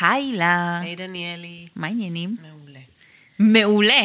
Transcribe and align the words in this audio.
היי 0.00 0.32
לה. 0.32 0.80
היי 0.82 0.96
דניאלי. 0.96 1.66
מה 1.76 1.86
העניינים? 1.86 2.36
מעולה. 2.42 2.80
מעולה. 3.38 4.02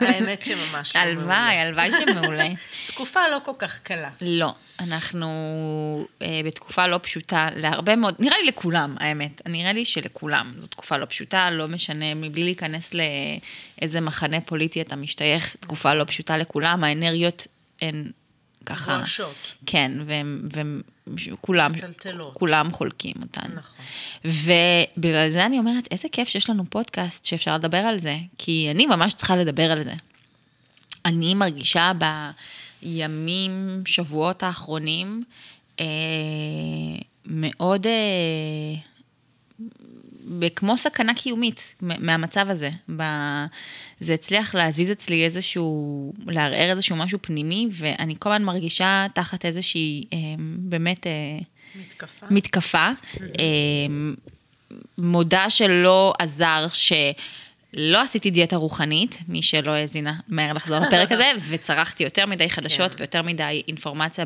האמת 0.00 0.42
שממש 0.42 0.96
לא 0.96 1.02
מעולה. 1.02 1.10
הלוואי, 1.10 1.56
הלוואי 1.56 1.90
שמעולה. 1.90 2.46
תקופה 2.88 3.20
לא 3.32 3.38
כל 3.44 3.52
כך 3.58 3.78
קלה. 3.78 4.10
לא, 4.20 4.54
אנחנו 4.80 5.26
אה, 6.22 6.40
בתקופה 6.44 6.86
לא 6.86 7.00
פשוטה 7.02 7.48
להרבה 7.56 7.96
מאוד, 7.96 8.14
נראה 8.18 8.38
לי 8.38 8.46
לכולם, 8.46 8.96
האמת. 9.00 9.42
נראה 9.46 9.72
לי 9.72 9.84
שלכולם. 9.84 10.52
זו 10.58 10.66
תקופה 10.66 10.96
לא 10.96 11.04
פשוטה, 11.04 11.50
לא 11.50 11.68
משנה, 11.68 12.14
מבלי 12.14 12.44
להיכנס 12.44 12.90
לאיזה 12.94 14.00
מחנה 14.00 14.40
פוליטי 14.40 14.80
אתה 14.80 14.96
משתייך, 14.96 15.56
תקופה 15.60 15.94
לא 15.94 16.04
פשוטה 16.04 16.36
לכולם, 16.36 16.84
האנרגיות 16.84 17.46
הן 17.82 18.10
ככה... 18.66 18.96
גועשות. 18.96 19.34
כן, 19.66 19.92
וכולם 21.06 21.72
מטלטלות. 21.72 22.34
כולם 22.34 22.72
חולקים 22.72 23.14
אותן. 23.22 23.52
נכון. 23.54 23.84
ובגלל 24.24 25.30
זה 25.30 25.46
אני 25.46 25.58
אומרת, 25.58 25.88
איזה 25.90 26.08
כיף 26.12 26.28
שיש 26.28 26.50
לנו 26.50 26.64
פודקאסט 26.70 27.24
שאפשר 27.24 27.54
לדבר 27.54 27.78
על 27.78 27.98
זה, 27.98 28.16
כי 28.38 28.68
אני 28.70 28.86
ממש 28.86 29.14
צריכה 29.14 29.36
לדבר 29.36 29.72
על 29.72 29.82
זה. 29.82 29.92
אני 31.04 31.34
מרגישה 31.34 31.92
בימים, 32.82 33.82
שבועות 33.86 34.42
האחרונים, 34.42 35.22
אה, 35.80 35.86
מאוד, 37.26 37.86
אה, 37.86 37.92
כמו 40.56 40.76
סכנה 40.76 41.14
קיומית 41.14 41.74
מהמצב 41.80 42.46
הזה. 42.48 42.70
ב... 42.96 43.02
זה 44.00 44.14
הצליח 44.14 44.54
להזיז 44.54 44.92
אצלי 44.92 45.24
איזשהו, 45.24 46.12
לערער 46.26 46.70
איזשהו 46.70 46.96
משהו 46.96 47.18
פנימי, 47.22 47.68
ואני 47.72 48.14
כל 48.18 48.32
הזמן 48.32 48.44
מרגישה 48.44 49.06
תחת 49.14 49.44
איזושהי, 49.44 50.04
אה, 50.12 50.18
באמת, 50.38 51.06
אה, 51.06 51.12
מתקפה. 51.80 52.26
מתקפה. 52.30 52.88
אה, 53.20 53.46
מודה 54.98 55.50
שלא 55.50 56.14
עזר 56.18 56.66
שלא 56.72 58.02
עשיתי 58.02 58.30
דיאטה 58.30 58.56
רוחנית, 58.56 59.22
מי 59.28 59.42
שלא 59.42 59.70
האזינה, 59.70 60.14
מהר 60.28 60.52
לחזור 60.52 60.78
לפרק 60.78 61.12
הזה, 61.12 61.30
וצרכתי 61.48 62.04
יותר 62.04 62.26
מדי 62.26 62.50
חדשות 62.50 62.94
כן. 62.94 63.02
ויותר 63.02 63.22
מדי 63.22 63.62
אינפורמציה 63.68 64.24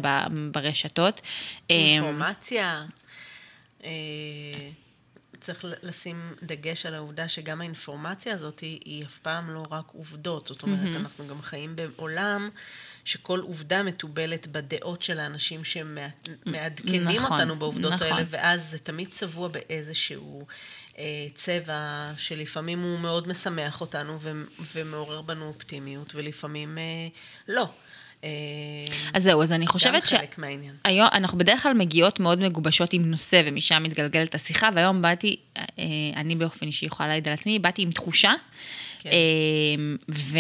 ברשתות. 0.53 1.21
אינפורמציה. 1.71 2.85
צריך 5.41 5.65
לשים 5.83 6.35
דגש 6.43 6.87
על 6.87 6.95
העובדה 6.95 7.29
שגם 7.29 7.61
האינפורמציה 7.61 8.35
הזאת 8.35 8.61
היא, 8.61 8.81
היא 8.85 9.05
אף 9.05 9.19
פעם 9.19 9.51
לא 9.51 9.67
רק 9.71 9.85
עובדות. 9.93 10.47
זאת 10.47 10.63
אומרת, 10.63 10.97
אנחנו 10.97 11.27
גם 11.27 11.43
חיים 11.43 11.77
בעולם 11.77 12.51
שכל 13.05 13.41
עובדה 13.41 13.83
מתובלת 13.83 14.47
בדעות 14.47 15.03
של 15.03 15.21
האנשים 15.21 15.65
שמעדכנים 15.65 17.03
נכון, 17.03 17.33
אותנו 17.33 17.57
בעובדות 17.57 17.93
נכון. 17.93 18.07
האלה, 18.07 18.25
ואז 18.31 18.71
זה 18.71 18.79
תמיד 18.79 19.09
צבוע 19.11 19.49
באיזשהו 19.49 20.47
אה, 20.99 21.27
צבע 21.35 22.13
שלפעמים 22.17 22.81
הוא 22.81 22.99
מאוד 22.99 23.29
משמח 23.29 23.81
אותנו 23.81 24.21
ו- 24.21 24.45
ומעורר 24.75 25.23
בנו 25.23 25.49
אופטימיות, 25.49 26.15
ולפעמים 26.15 26.79
אה, 26.79 27.09
לא. 27.49 27.69
אה, 28.25 28.29
אז 29.15 29.23
זהו, 29.23 29.43
אז 29.43 29.53
אני 29.53 29.67
חושבת 29.67 30.07
ש... 30.07 30.13
גם 30.13 30.19
חלק 30.19 30.39
מהעניין. 30.39 30.75
היום, 30.85 31.09
אנחנו 31.13 31.39
בדרך 31.39 31.63
כלל 31.63 31.75
מגיעות 31.75 32.21
מאוד 32.21 32.41
מגובשות 32.41 32.93
עם 32.93 33.11
נושא, 33.11 33.43
ומשם 33.45 33.83
מתגלגלת 33.83 34.35
השיחה, 34.35 34.69
והיום 34.75 35.03
באתי, 35.03 35.37
אה, 35.59 35.65
אני 36.17 36.37
באופן 36.37 36.67
אישי 36.67 36.87
יכולה 36.87 37.09
להעיד 37.09 37.29
על 37.29 37.35
עצמי, 37.35 37.59
באתי 37.59 37.83
עם 37.83 37.91
תחושה, 37.91 38.33
כן. 39.01 39.11
אה, 39.11 39.95
ו, 40.15 40.39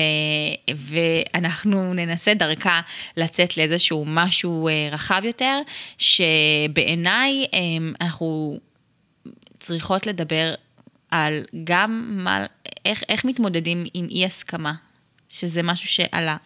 ואנחנו 0.75 1.95
ננסה 1.95 2.35
דרכה 2.35 2.81
לצאת 3.17 3.57
לאיזשהו 3.57 4.05
משהו 4.07 4.69
אה, 4.69 4.89
רחב 4.93 5.23
יותר, 5.25 5.61
שבעיניי 5.99 7.47
אה, 7.55 7.59
אנחנו 8.01 8.59
צריכות 9.59 10.07
לדבר 10.07 10.55
על 11.11 11.45
גם 11.65 12.11
מה, 12.25 12.47
איך, 12.85 13.03
איך 13.09 13.25
מתמודדים 13.25 13.85
עם 13.95 14.07
אי 14.11 14.25
הסכמה, 14.25 14.73
שזה 15.29 15.63
משהו 15.63 15.89
שעלה 15.89 16.37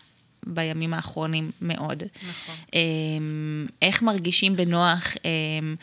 בימים 0.47 0.95
האחרונים 0.95 1.51
מאוד. 1.63 2.02
נכון. 2.29 2.55
אמ, 2.74 3.67
איך 3.83 4.02
מרגישים 4.02 4.57
בנוח 4.57 5.14
אמ, 5.24 5.77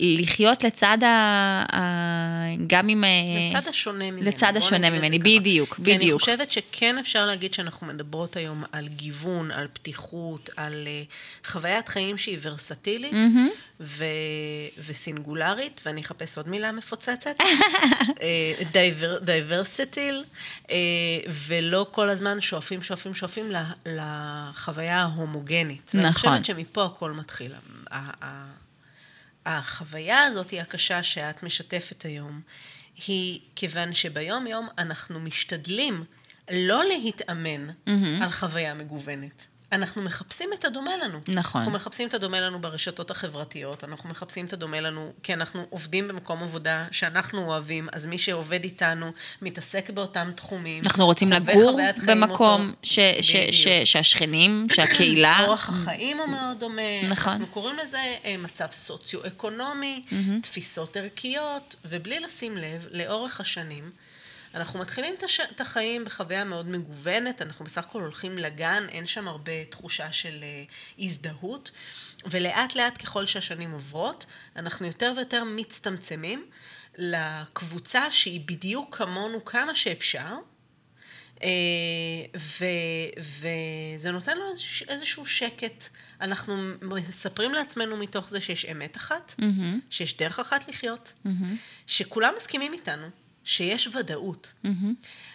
לחיות 0.00 0.64
לצד 0.64 0.98
ה... 1.04 1.64
גם 2.66 2.88
עם... 2.88 3.04
אה, 3.04 3.10
לצד 3.48 3.68
השונה 3.68 4.10
ממני. 4.10 4.22
לצד 4.22 4.56
השונה 4.56 4.90
ממני, 4.90 5.18
זה 5.18 5.24
ככה. 5.24 5.38
בדיוק, 5.40 5.80
כי 5.84 5.90
אני 5.90 5.98
בדיוק. 5.98 6.20
חושבת 6.20 6.52
שכן 6.52 6.98
אפשר 6.98 7.26
להגיד 7.26 7.54
שאנחנו 7.54 7.86
מדברות 7.86 8.36
היום 8.36 8.64
על 8.72 8.88
גיוון, 8.88 9.50
על 9.50 9.66
פתיחות, 9.72 10.50
על 10.56 10.88
uh, 11.04 11.48
חוויית 11.48 11.88
חיים 11.88 12.18
שהיא 12.18 12.38
ורסטילית 12.40 13.12
ו- 13.80 14.04
וסינגולרית, 14.86 15.80
ואני 15.86 16.00
אחפש 16.00 16.36
עוד 16.36 16.48
מילה 16.48 16.72
מפוצצת, 16.72 17.36
diversity, 19.22 20.24
ולא 21.46 21.86
כל 21.90 22.08
הזמן 22.08 22.40
שואפים, 22.40 22.82
שואפים, 22.82 23.14
שואפים 23.14 23.52
לחוויה 23.86 25.00
ההומוגנית. 25.02 25.92
ואני 25.94 26.08
נכון. 26.08 26.30
חושבת 26.30 26.44
שמפה 26.44 26.84
הכל 26.84 27.12
מתחיל. 27.12 27.52
החוויה 29.46 30.22
הזאת 30.22 30.50
היא 30.50 30.60
הקשה 30.60 31.02
שאת 31.02 31.42
משתפת 31.42 32.02
היום, 32.02 32.40
היא 33.06 33.40
כיוון 33.56 33.94
שביום-יום 33.94 34.68
אנחנו 34.78 35.20
משתדלים 35.20 36.04
לא 36.50 36.84
להתאמן 36.84 37.68
mm-hmm. 37.70 38.22
על 38.22 38.30
חוויה 38.30 38.74
מגוונת. 38.74 39.46
אנחנו 39.72 40.02
מחפשים 40.02 40.50
את 40.58 40.64
הדומה 40.64 40.90
לנו. 40.96 41.20
נכון. 41.28 41.60
אנחנו 41.60 41.72
מחפשים 41.74 42.08
את 42.08 42.14
הדומה 42.14 42.40
לנו 42.40 42.60
ברשתות 42.60 43.10
החברתיות, 43.10 43.84
אנחנו 43.84 44.08
מחפשים 44.08 44.46
את 44.46 44.52
הדומה 44.52 44.80
לנו 44.80 45.12
כי 45.22 45.34
אנחנו 45.34 45.66
עובדים 45.70 46.08
במקום 46.08 46.42
עבודה 46.42 46.86
שאנחנו 46.90 47.44
אוהבים, 47.44 47.88
אז 47.92 48.06
מי 48.06 48.18
שעובד 48.18 48.64
איתנו 48.64 49.12
מתעסק 49.42 49.90
באותם 49.90 50.30
תחומים. 50.34 50.84
אנחנו 50.84 51.06
רוצים 51.06 51.32
לגור 51.32 51.80
במקום. 52.06 52.72
ש, 52.82 52.94
ש, 52.94 53.00
ש, 53.20 53.36
בדיוק. 53.66 53.84
שהשכנים, 53.84 54.64
שהקהילה... 54.72 55.40
אורח 55.46 55.68
החיים 55.68 56.18
הוא 56.18 56.26
מאוד 56.26 56.60
דומה. 56.60 57.02
נכון. 57.08 57.32
אנחנו 57.32 57.46
קוראים 57.46 57.76
לזה 57.82 58.16
אה, 58.24 58.36
מצב 58.38 58.66
סוציו-אקונומי, 58.72 60.02
תפיסות 60.42 60.96
ערכיות, 60.96 61.76
ובלי 61.84 62.20
לשים 62.20 62.56
לב, 62.56 62.86
לאורך 62.90 63.40
השנים, 63.40 63.90
אנחנו 64.54 64.80
מתחילים 64.80 65.14
את, 65.18 65.22
הש... 65.22 65.40
את 65.40 65.60
החיים 65.60 66.04
בחוויה 66.04 66.44
מאוד 66.44 66.68
מגוונת, 66.68 67.42
אנחנו 67.42 67.64
בסך 67.64 67.84
הכל 67.84 68.00
הולכים 68.00 68.38
לגן, 68.38 68.86
אין 68.88 69.06
שם 69.06 69.28
הרבה 69.28 69.64
תחושה 69.64 70.12
של 70.12 70.42
אה, 70.42 70.64
הזדהות, 70.98 71.70
ולאט 72.30 72.74
לאט 72.74 73.02
ככל 73.02 73.26
שהשנים 73.26 73.70
עוברות, 73.70 74.26
אנחנו 74.56 74.86
יותר 74.86 75.12
ויותר 75.16 75.44
מצטמצמים 75.44 76.46
לקבוצה 76.98 78.10
שהיא 78.10 78.40
בדיוק 78.46 78.96
כמונו 78.96 79.44
כמה 79.44 79.74
שאפשר, 79.74 80.34
אה, 81.42 81.48
ו- 82.36 83.20
וזה 83.98 84.10
נותן 84.10 84.38
לו 84.38 84.44
איזשהו 84.88 85.26
שקט. 85.26 85.88
אנחנו 86.20 86.54
מספרים 86.82 87.54
לעצמנו 87.54 87.96
מתוך 87.96 88.30
זה 88.30 88.40
שיש 88.40 88.64
אמת 88.64 88.96
אחת, 88.96 89.34
מהמם. 89.38 89.80
שיש 89.90 90.16
דרך 90.16 90.38
אחת 90.38 90.68
לחיות, 90.68 91.12
שכולם 91.86 92.32
מסכימים 92.36 92.72
איתנו, 92.72 93.06
שיש 93.44 93.88
ודאות. 93.96 94.52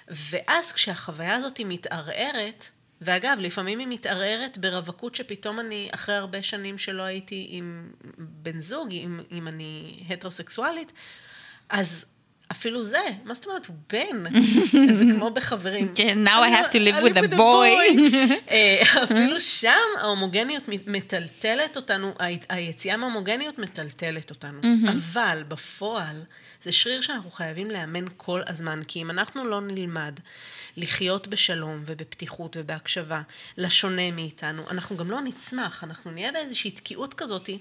ואז 0.08 0.72
כשהחוויה 0.72 1.36
הזאת 1.36 1.58
היא 1.58 1.66
מתערערת, 1.70 2.70
ואגב, 3.02 3.38
לפעמים 3.42 3.80
היא 3.80 3.88
מתערערת 3.88 4.58
ברווקות 4.58 5.16
שפתאום 5.16 5.60
אני, 5.60 5.90
אחרי 5.92 6.16
הרבה 6.16 6.44
שנים 6.44 6.78
שלא 6.78 7.04
הייתי 7.04 7.48
עם 7.50 7.92
בן 8.18 8.60
זוג, 8.60 8.92
אם, 8.92 9.20
אם 9.32 9.48
אני 9.48 10.04
הטרוסקסואלית, 10.10 10.94
אז 11.70 12.06
אפילו 12.52 12.84
זה, 12.84 13.02
מה 13.24 13.34
זאת 13.34 13.46
אומרת, 13.46 13.66
הוא 13.66 13.76
בן, 13.94 14.40
זה 14.98 15.06
כמו 15.16 15.32
בחברים. 15.32 15.92
כן, 15.96 16.28
now 16.28 16.30
I 16.30 16.50
have 16.50 16.72
to 16.72 16.76
live 16.76 17.04
with 17.04 17.34
a 17.34 17.38
boy. 17.38 18.00
אה, 18.52 18.82
אפילו 19.04 19.40
שם 19.40 19.70
ההומוגניות 20.02 20.64
מטלטלת 20.88 21.76
אותנו, 21.76 22.14
היציאה 22.50 22.98
מההומוגניות 22.98 23.60
מטלטלת 23.60 24.30
אותנו. 24.30 24.60
אבל 24.90 25.44
בפועל, 25.48 26.22
זה 26.64 26.72
שריר 26.72 27.02
שאנחנו 27.02 27.32
חייבים 27.32 27.72
לאמן 27.72 28.06
כל 28.18 28.42
הזמן, 28.48 28.82
כי 28.88 29.02
אם 29.02 29.10
אנחנו 29.10 29.48
לא 29.48 29.62
נלמד 29.62 30.20
לחיות 30.78 31.28
בשלום 31.28 31.84
ובפתיחות 31.86 32.58
ובהקשבה 32.60 33.22
לשונה 33.58 34.12
מאיתנו, 34.12 34.64
אנחנו 34.72 34.98
גם 34.98 35.12
לא 35.12 35.22
נצמח, 35.22 35.84
אנחנו 35.84 36.12
נהיה 36.12 36.32
באיזושהי 36.32 36.72
תקיעות 36.72 37.14
כזאתי. 37.14 37.58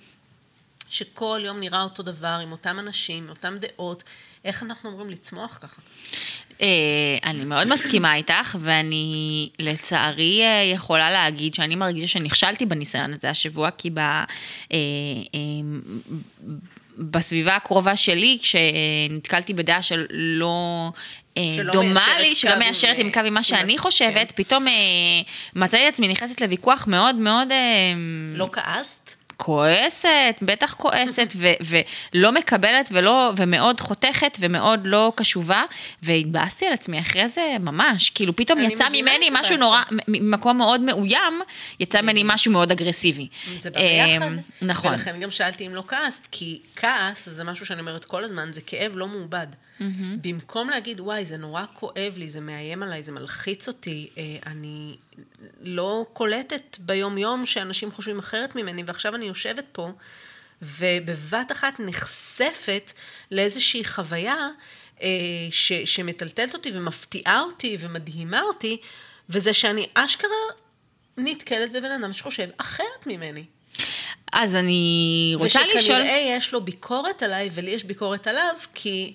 שכל 0.88 1.40
יום 1.44 1.60
נראה 1.60 1.82
אותו 1.82 2.02
דבר, 2.02 2.38
עם 2.42 2.52
אותם 2.52 2.78
אנשים, 2.78 3.22
עם 3.22 3.28
אותם 3.28 3.56
דעות, 3.60 4.04
איך 4.44 4.62
אנחנו 4.62 4.90
אמורים 4.90 5.10
לצמוח 5.10 5.58
ככה? 5.62 5.82
אה, 6.62 6.66
אני 7.24 7.44
מאוד 7.44 7.68
מסכימה 7.68 8.14
איתך, 8.14 8.56
ואני 8.60 9.48
לצערי 9.58 10.42
אה, 10.42 10.62
יכולה 10.74 11.10
להגיד 11.10 11.54
שאני 11.54 11.76
מרגישה 11.76 12.06
שנכשלתי 12.06 12.66
בניסיון 12.66 13.14
הזה 13.14 13.30
השבוע, 13.30 13.70
כי 13.70 13.90
ב, 13.90 13.98
אה, 13.98 14.78
בסביבה 16.98 17.56
הקרובה 17.56 17.96
שלי, 17.96 18.38
כשנתקלתי 18.42 19.54
בדעה 19.54 19.82
של 19.82 20.06
לא... 20.10 20.90
שלא 21.56 21.72
דומה 21.72 22.20
לי, 22.20 22.34
שלא 22.34 22.58
מיישרת 22.58 22.98
עם, 22.98 23.12
קו 23.12 23.20
עם 23.20 23.34
מה 23.34 23.42
שאני 23.42 23.78
חושבת, 23.78 24.32
כן. 24.32 24.42
פתאום 24.42 24.66
מצאתי 25.54 25.88
את 25.88 25.92
עצמי 25.92 26.08
נכנסת 26.08 26.40
לוויכוח 26.40 26.86
מאוד 26.86 27.14
מאוד... 27.14 27.48
לא 28.34 28.48
כעסת? 28.52 29.23
כועסת, 29.36 30.34
בטח 30.42 30.74
כועסת, 30.74 31.32
ו- 31.36 31.48
ולא 32.14 32.32
מקבלת 32.32 32.88
ולא, 32.92 33.32
ומאוד 33.36 33.80
חותכת 33.80 34.38
ומאוד 34.40 34.80
לא 34.86 35.12
קשובה, 35.16 35.62
והתבאסתי 36.02 36.66
על 36.66 36.72
עצמי 36.72 37.00
אחרי 37.00 37.28
זה 37.28 37.56
ממש, 37.60 38.10
כאילו 38.10 38.36
פתאום 38.36 38.60
יצא 38.60 38.84
ממני 38.92 39.28
משהו. 39.32 39.56
נורא, 39.56 39.82
ממקום 40.08 40.58
מאוד 40.58 40.80
מאוים, 40.80 41.40
יצא 41.80 42.00
ממני 42.00 42.22
משהו 42.24 42.52
מאוד 42.52 42.70
אגרסיבי. 42.70 43.28
זה 43.56 43.70
בא 43.70 43.80
ביחד. 43.80 44.26
אמ, 44.26 44.38
נכון. 44.62 44.92
ולכן 44.92 45.20
גם 45.20 45.30
שאלתי 45.30 45.66
אם 45.66 45.74
לא 45.74 45.82
כעסת, 45.88 46.26
כי 46.30 46.60
כעס, 46.76 47.28
זה 47.28 47.44
משהו 47.44 47.66
שאני 47.66 47.80
אומרת 47.80 48.04
כל 48.04 48.24
הזמן, 48.24 48.52
זה 48.52 48.60
כאב 48.60 48.92
לא 48.96 49.08
מעובד. 49.08 49.46
במקום 50.20 50.70
להגיד, 50.70 51.00
וואי, 51.00 51.24
זה 51.24 51.36
נורא 51.36 51.64
כואב 51.72 52.14
לי, 52.16 52.28
זה 52.28 52.40
מאיים 52.40 52.82
עליי, 52.82 53.02
זה 53.02 53.12
מלחיץ 53.12 53.68
אותי, 53.68 54.10
אה, 54.18 54.22
אני 54.46 54.96
לא 55.60 56.06
קולטת 56.12 56.78
ביום-יום 56.80 57.46
שאנשים 57.46 57.92
חושבים 57.92 58.18
אחרת 58.18 58.56
ממני, 58.56 58.82
ועכשיו 58.86 59.14
אני 59.14 59.24
יושבת 59.24 59.64
פה, 59.72 59.90
ובבת 60.62 61.52
אחת 61.52 61.80
נחשפת 61.80 62.92
לאיזושהי 63.30 63.84
חוויה 63.84 64.48
אה, 65.02 65.08
ש, 65.50 65.72
שמטלטלת 65.72 66.54
אותי 66.54 66.70
ומפתיעה 66.74 67.40
אותי 67.40 67.76
ומדהימה 67.80 68.42
אותי, 68.42 68.76
וזה 69.28 69.52
שאני 69.52 69.86
אשכרה 69.94 70.30
נתקלת 71.16 71.72
בבן 71.72 71.90
אדם 71.90 72.12
שחושב 72.12 72.48
אחרת 72.58 73.06
ממני. 73.06 73.44
אז 74.32 74.54
אני 74.54 75.32
רוצה 75.36 75.60
לשאול... 75.60 75.78
ושכנראה 75.78 76.36
יש 76.36 76.52
לו 76.52 76.60
ביקורת 76.60 77.22
עליי, 77.22 77.50
ולי 77.52 77.70
יש 77.70 77.84
ביקורת 77.84 78.26
עליו, 78.26 78.54
כי 78.74 79.14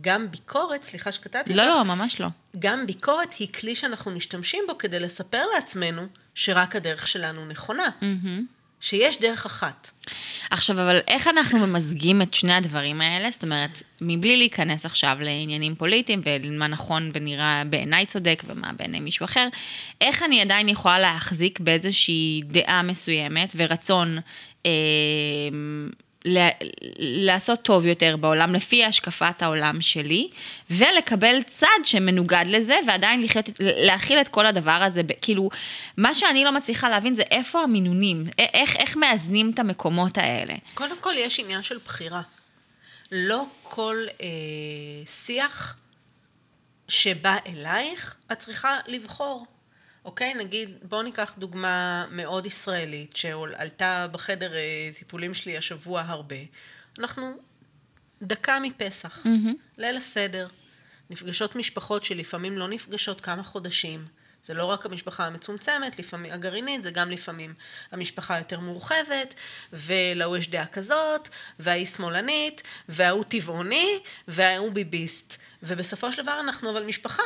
גם 0.00 0.30
ביקורת, 0.30 0.82
סליחה 0.82 1.12
שקטעתי 1.12 1.54
לא, 1.54 1.62
אותך, 1.62 1.76
לא, 1.76 1.82
ממש 1.82 2.20
לא. 2.20 2.28
גם 2.58 2.86
ביקורת 2.86 3.32
היא 3.32 3.48
כלי 3.52 3.76
שאנחנו 3.76 4.10
משתמשים 4.10 4.64
בו 4.68 4.78
כדי 4.78 5.00
לספר 5.00 5.42
לעצמנו 5.54 6.06
שרק 6.34 6.76
הדרך 6.76 7.08
שלנו 7.08 7.46
נכונה. 7.46 7.88
שיש 8.82 9.20
דרך 9.20 9.46
אחת. 9.46 9.90
עכשיו, 10.50 10.76
אבל 10.76 11.00
איך 11.08 11.28
אנחנו 11.28 11.58
ממזגים 11.58 12.22
את 12.22 12.34
שני 12.34 12.52
הדברים 12.52 13.00
האלה? 13.00 13.30
זאת 13.30 13.42
אומרת, 13.42 13.82
מבלי 14.00 14.36
להיכנס 14.36 14.86
עכשיו 14.86 15.16
לעניינים 15.20 15.74
פוליטיים 15.74 16.20
ומה 16.24 16.66
נכון 16.66 17.10
ונראה 17.14 17.62
בעיניי 17.70 18.06
צודק 18.06 18.42
ומה 18.46 18.70
בעיני 18.72 19.00
מישהו 19.00 19.24
אחר, 19.24 19.48
איך 20.00 20.22
אני 20.22 20.40
עדיין 20.40 20.68
יכולה 20.68 20.98
להחזיק 20.98 21.60
באיזושהי 21.60 22.40
דעה 22.44 22.82
מסוימת 22.82 23.52
ורצון 23.56 24.18
אה, 24.66 24.70
לעשות 26.98 27.62
טוב 27.62 27.86
יותר 27.86 28.16
בעולם 28.16 28.54
לפי 28.54 28.84
השקפת 28.84 29.42
העולם 29.42 29.80
שלי, 29.80 30.30
ולקבל 30.70 31.42
צד 31.42 31.66
שמנוגד 31.84 32.44
לזה, 32.46 32.78
ועדיין 32.86 33.22
לחיות, 33.22 33.50
להכיל 33.60 34.20
את 34.20 34.28
כל 34.28 34.46
הדבר 34.46 34.70
הזה, 34.70 35.02
כאילו, 35.20 35.48
מה 35.96 36.14
שאני 36.14 36.44
לא 36.44 36.52
מצליחה 36.52 36.88
להבין 36.88 37.14
זה 37.14 37.22
איפה 37.30 37.62
המינונים, 37.62 38.24
איך, 38.38 38.76
איך 38.76 38.96
מאזנים 38.96 39.50
את 39.54 39.58
המקומות 39.58 40.18
האלה. 40.18 40.54
קודם 40.74 40.96
כל, 41.00 41.14
יש 41.16 41.40
עניין 41.40 41.62
של 41.62 41.78
בחירה. 41.84 42.22
לא 43.12 43.44
כל 43.62 43.96
אה, 44.20 44.26
שיח 45.06 45.76
שבא 46.88 47.36
אלייך, 47.46 48.16
את 48.32 48.38
צריכה 48.38 48.78
לבחור. 48.86 49.46
אוקיי? 50.04 50.34
נגיד, 50.34 50.70
בואו 50.82 51.02
ניקח 51.02 51.34
דוגמה 51.38 52.06
מאוד 52.10 52.46
ישראלית, 52.46 53.16
שעלתה 53.16 54.06
בחדר 54.12 54.54
אה, 54.54 54.90
טיפולים 54.98 55.34
שלי 55.34 55.56
השבוע 55.56 56.00
הרבה. 56.00 56.36
אנחנו 56.98 57.36
דקה 58.22 58.58
מפסח, 58.62 59.26
mm-hmm. 59.26 59.78
ליל 59.78 59.96
הסדר. 59.96 60.48
נפגשות 61.10 61.56
משפחות 61.56 62.04
שלפעמים 62.04 62.58
לא 62.58 62.68
נפגשות 62.68 63.20
כמה 63.20 63.42
חודשים. 63.42 64.06
זה 64.42 64.54
לא 64.54 64.64
רק 64.64 64.86
המשפחה 64.86 65.26
המצומצמת, 65.26 65.98
לפעמים 65.98 66.32
הגרעינית, 66.32 66.82
זה 66.82 66.90
גם 66.90 67.10
לפעמים 67.10 67.54
המשפחה 67.92 68.34
היותר 68.34 68.60
מורחבת, 68.60 69.34
ולהוא 69.72 70.36
יש 70.36 70.48
דעה 70.50 70.66
כזאת, 70.66 71.28
וההיא 71.58 71.86
שמאלנית, 71.86 72.62
וההוא 72.88 73.24
טבעוני, 73.24 73.98
וההוא 74.28 74.72
ביביסט. 74.72 75.36
ובסופו 75.62 76.12
של 76.12 76.22
דבר 76.22 76.40
אנחנו 76.40 76.70
אבל 76.70 76.84
משפחה. 76.84 77.22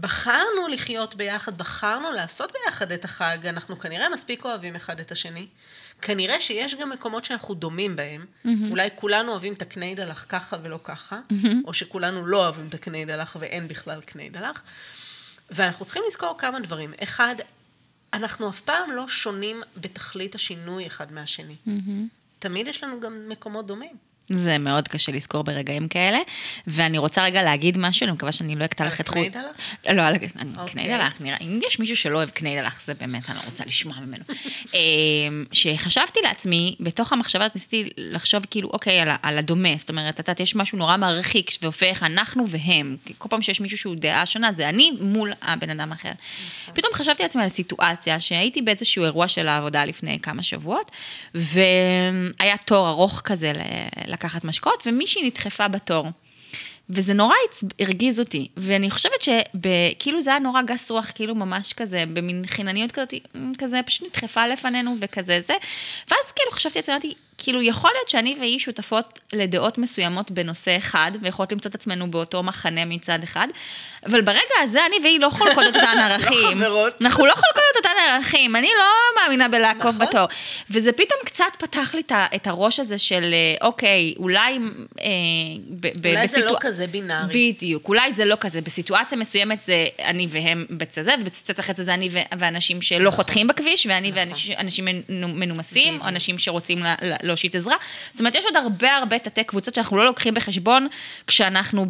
בחרנו 0.00 0.68
לחיות 0.70 1.14
ביחד, 1.14 1.58
בחרנו 1.58 2.12
לעשות 2.12 2.52
ביחד 2.52 2.92
את 2.92 3.04
החג, 3.04 3.46
אנחנו 3.46 3.78
כנראה 3.78 4.08
מספיק 4.08 4.44
אוהבים 4.44 4.76
אחד 4.76 5.00
את 5.00 5.12
השני. 5.12 5.46
כנראה 6.02 6.40
שיש 6.40 6.74
גם 6.74 6.90
מקומות 6.90 7.24
שאנחנו 7.24 7.54
דומים 7.54 7.96
בהם. 7.96 8.24
Mm-hmm. 8.24 8.48
אולי 8.70 8.88
כולנו 8.94 9.30
אוהבים 9.30 9.52
את 9.52 9.62
הקני 9.62 9.94
דלח 9.94 10.26
ככה 10.28 10.56
ולא 10.62 10.78
ככה, 10.84 11.20
mm-hmm. 11.28 11.46
או 11.64 11.74
שכולנו 11.74 12.26
לא 12.26 12.36
אוהבים 12.36 12.68
את 12.68 12.74
הקני 12.74 13.04
דלח 13.04 13.36
ואין 13.40 13.68
בכלל 13.68 14.00
קני 14.00 14.28
דלח. 14.28 14.62
ואנחנו 15.50 15.84
צריכים 15.84 16.02
לזכור 16.08 16.34
כמה 16.38 16.60
דברים. 16.60 16.92
אחד, 17.02 17.34
אנחנו 18.12 18.48
אף 18.48 18.60
פעם 18.60 18.90
לא 18.90 19.08
שונים 19.08 19.62
בתכלית 19.76 20.34
השינוי 20.34 20.86
אחד 20.86 21.12
מהשני. 21.12 21.56
Mm-hmm. 21.66 21.90
תמיד 22.38 22.68
יש 22.68 22.84
לנו 22.84 23.00
גם 23.00 23.28
מקומות 23.28 23.66
דומים. 23.66 23.96
זה 24.30 24.58
מאוד 24.58 24.88
קשה 24.88 25.12
לזכור 25.12 25.44
ברגעים 25.44 25.88
כאלה, 25.88 26.18
ואני 26.66 26.98
רוצה 26.98 27.24
רגע 27.24 27.42
להגיד 27.42 27.78
משהו, 27.78 28.04
אני 28.04 28.12
מקווה 28.12 28.32
שאני 28.32 28.56
לא 28.56 28.64
אקטע 28.64 28.86
לך 28.86 29.00
את 29.00 29.08
חוט. 29.08 29.16
על 29.16 29.28
קני 29.28 29.42
דלח? 29.42 29.96
לא, 29.96 30.02
על 30.02 30.18
קני 30.18 30.52
אוקיי. 30.58 30.88
דלח, 30.88 31.14
נראה, 31.20 31.36
אם 31.40 31.60
יש 31.66 31.78
מישהו 31.78 31.96
שלא 31.96 32.16
אוהב 32.16 32.30
קני 32.30 32.60
דלח, 32.60 32.80
זה 32.80 32.94
באמת, 32.94 33.30
אני 33.30 33.36
לא 33.36 33.42
רוצה 33.46 33.64
לשמוע 33.66 33.96
ממנו. 34.00 34.24
אמ, 34.74 35.44
שחשבתי 35.52 36.20
לעצמי, 36.22 36.76
בתוך 36.80 37.12
המחשבה 37.12 37.46
ניסיתי 37.54 37.90
לחשוב 37.96 38.44
כאילו, 38.50 38.70
אוקיי, 38.72 39.00
על, 39.22 39.38
הדומה, 39.38 39.76
זאת 39.76 39.90
אומרת, 39.90 40.14
את 40.14 40.18
יודעת, 40.18 40.40
יש 40.40 40.56
משהו 40.56 40.78
נורא 40.78 40.96
מרחיק 40.96 41.50
והופך 41.62 42.02
אנחנו 42.02 42.44
והם. 42.48 42.96
כל 43.18 43.28
פעם 43.28 43.42
שיש 43.42 43.60
מישהו 43.60 43.78
שהוא 43.78 43.96
דעה 43.96 44.26
שונה, 44.26 44.52
זה 44.52 44.68
אני 44.68 44.92
מול 45.00 45.32
הבן 45.42 45.70
אדם 45.70 45.92
האחר. 45.92 46.12
פתאום 46.74 46.94
חשבתי 46.94 47.22
לעצמי 47.22 47.42
על 47.42 47.48
סיטואציה 47.48 48.20
שהייתי 48.20 48.62
באיזשהו 48.62 49.04
אירוע 49.04 49.28
של 49.28 49.48
העבודה 49.48 49.84
לפני 49.84 50.18
כמה 50.20 50.42
שבועות, 50.42 50.90
והיה 51.34 52.56
תור 52.64 52.88
ארוך 52.88 53.20
כזה 53.24 53.52
לקחת 54.16 54.44
משקאות, 54.44 54.82
ומישהי 54.86 55.26
נדחפה 55.26 55.68
בתור. 55.68 56.06
וזה 56.90 57.14
נורא 57.14 57.34
הרגיז 57.80 58.20
אותי, 58.20 58.48
ואני 58.56 58.90
חושבת 58.90 59.20
שכאילו 59.22 60.20
זה 60.20 60.30
היה 60.30 60.38
נורא 60.38 60.62
גס 60.62 60.90
רוח, 60.90 61.10
כאילו 61.14 61.34
ממש 61.34 61.72
כזה, 61.72 62.04
במין 62.12 62.42
חינניות 62.46 62.92
כזאת, 62.92 63.14
"מ, 63.34 63.52
כזה 63.58 63.80
פשוט 63.86 64.08
נדחפה 64.08 64.46
לפנינו 64.46 64.96
וכזה 65.00 65.40
זה. 65.40 65.54
ואז 66.10 66.32
כאילו 66.32 66.50
חשבתי 66.50 66.78
אמרתי, 66.88 67.14
כאילו 67.38 67.62
יכול 67.62 67.90
להיות 67.94 68.08
שאני 68.08 68.36
והיא 68.40 68.58
שותפות 68.58 69.18
לדעות 69.32 69.78
מסוימות 69.78 70.30
בנושא 70.30 70.76
אחד, 70.76 71.12
ויכולות 71.20 71.52
למצוא 71.52 71.68
את 71.70 71.74
עצמנו 71.74 72.10
באותו 72.10 72.42
מחנה 72.42 72.84
מצד 72.84 73.18
אחד, 73.24 73.48
אבל 74.06 74.20
ברגע 74.20 74.38
הזה 74.62 74.86
אני 74.86 74.96
והיא 75.02 75.20
לא 75.20 75.28
חולקות 75.28 75.64
את 75.68 75.76
אותן 75.76 75.98
ערכים. 76.10 76.58
חברות. 76.58 76.94
אנחנו 77.02 77.26
לא 77.26 77.32
חולקות 77.32 77.62
את 77.72 77.86
אותן 77.86 77.88
ערכים, 78.10 78.56
אני 78.56 78.68
לא 78.78 78.84
מאמינה 79.22 79.48
בלעקוב 79.48 79.86
נכון. 79.94 79.98
בתור. 80.06 80.26
וזה 80.70 80.92
פתאום 80.92 81.20
קצת 81.24 81.44
פתח 81.58 81.94
לי 81.94 82.02
את 82.34 82.46
הראש 82.46 82.80
הזה 82.80 82.98
של, 82.98 83.34
אה, 83.34 83.66
אוקיי, 83.66 84.14
אולי... 84.18 84.58
אה, 85.00 85.06
ב- 85.70 85.88
ב- 86.00 86.06
אולי 86.06 86.26
זה 86.28 86.44
לא 86.44 86.56
כזה 86.60 86.86
בינארי. 86.86 87.52
בדיוק, 87.52 87.88
אולי 87.88 88.12
זה 88.12 88.24
לא 88.24 88.36
כזה, 88.40 88.60
בסיטואציה 88.60 89.18
מסוימת 89.18 89.62
זה 89.62 89.86
אני 90.04 90.26
והם 90.30 90.66
בצד 90.70 91.02
זה, 91.02 91.14
ובסיטואציה 91.20 91.64
אחרת 91.64 91.76
זה 91.76 91.94
אני 91.94 92.08
ואנשים 92.38 92.82
שלא 92.82 93.10
חותכים 93.10 93.46
בכביש, 93.46 93.86
ואני 93.86 94.10
נכון. 94.10 94.22
ואנשים 94.58 94.84
מנו- 95.08 95.28
מנומסים, 95.28 95.94
או 95.94 95.98
בדיוק. 95.98 96.08
אנשים 96.08 96.38
שרוצים 96.38 96.82
לה- 96.82 96.94
להושיט 97.26 97.54
עזרה. 97.54 97.76
זאת 98.12 98.20
אומרת, 98.20 98.34
יש 98.34 98.44
עוד 98.44 98.56
הרבה 98.56 98.96
הרבה 98.96 99.18
תתי 99.18 99.44
קבוצות 99.44 99.74
שאנחנו 99.74 99.96
לא 99.96 100.04
לוקחים 100.04 100.34
בחשבון 100.34 100.86
כשאנחנו 101.26 101.86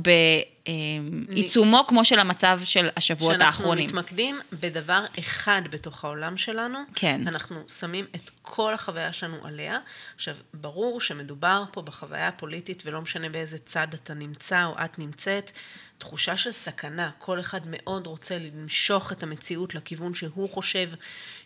בעיצומו 1.28 1.84
כמו 1.88 2.04
של 2.04 2.18
המצב 2.18 2.60
של 2.64 2.88
השבועות 2.96 3.32
שאנחנו 3.32 3.46
האחרונים. 3.64 3.86
מתמקדים 3.86 4.40
בדבר 4.52 5.04
אחד 5.18 5.62
בתוך 5.70 6.04
העולם 6.04 6.36
שלנו, 6.36 6.78
כן. 6.94 7.20
אנחנו 7.28 7.60
שמים 7.68 8.04
את 8.14 8.30
כל 8.42 8.74
החוויה 8.74 9.12
שלנו 9.12 9.36
עליה. 9.46 9.78
עכשיו, 10.16 10.34
ברור 10.54 11.00
שמדובר 11.00 11.64
פה 11.72 11.82
בחוויה 11.82 12.28
הפוליטית, 12.28 12.82
ולא 12.86 13.00
משנה 13.00 13.28
באיזה 13.28 13.58
צד 13.58 13.88
אתה 13.94 14.14
נמצא 14.14 14.64
או 14.64 14.74
את 14.84 14.98
נמצאת, 14.98 15.50
תחושה 15.98 16.36
של 16.36 16.52
סכנה. 16.52 17.10
כל 17.18 17.40
אחד 17.40 17.60
מאוד 17.64 18.06
רוצה 18.06 18.38
למשוך 18.38 19.12
את 19.12 19.22
המציאות 19.22 19.74
לכיוון 19.74 20.14
שהוא 20.14 20.50
חושב 20.50 20.90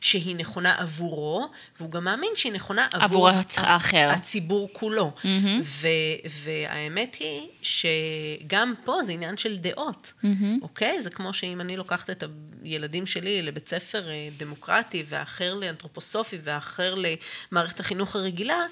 שהיא 0.01 0.37
נכונה 0.37 0.75
עבורו, 0.79 1.49
והוא 1.79 1.91
גם 1.91 2.05
מאמין 2.05 2.31
שהיא 2.37 2.53
נכונה 2.53 2.87
עבור, 2.93 3.29
עבור 3.29 3.41
הצ- 3.41 3.61
האחר. 3.61 4.09
הציבור 4.11 4.69
כולו. 4.73 5.13
ו- 5.63 5.89
והאמת 6.45 7.17
היא 7.21 7.49
שגם 7.63 8.75
פה 8.85 8.99
זה 9.11 9.15
עניין 9.15 9.37
של 9.37 9.59
דעות, 9.59 10.13
אוקיי? 10.63 11.03
זה 11.03 11.11
כמו 11.11 11.35
שאם 11.35 11.61
אני 11.61 11.77
לוקחת 11.77 12.11
את 12.11 12.25
הילדים 12.63 13.07
שלי 13.07 13.43
לבית 13.43 13.69
ספר 13.69 14.11
אה, 14.11 14.29
דמוקרטי, 14.37 15.05
והאחר 15.09 15.55
לאנתרופוסופי, 15.55 16.39
והאחר 16.43 16.95
למערכת 17.53 17.81
החינוך 17.81 18.17
הרגילה, 18.17 18.67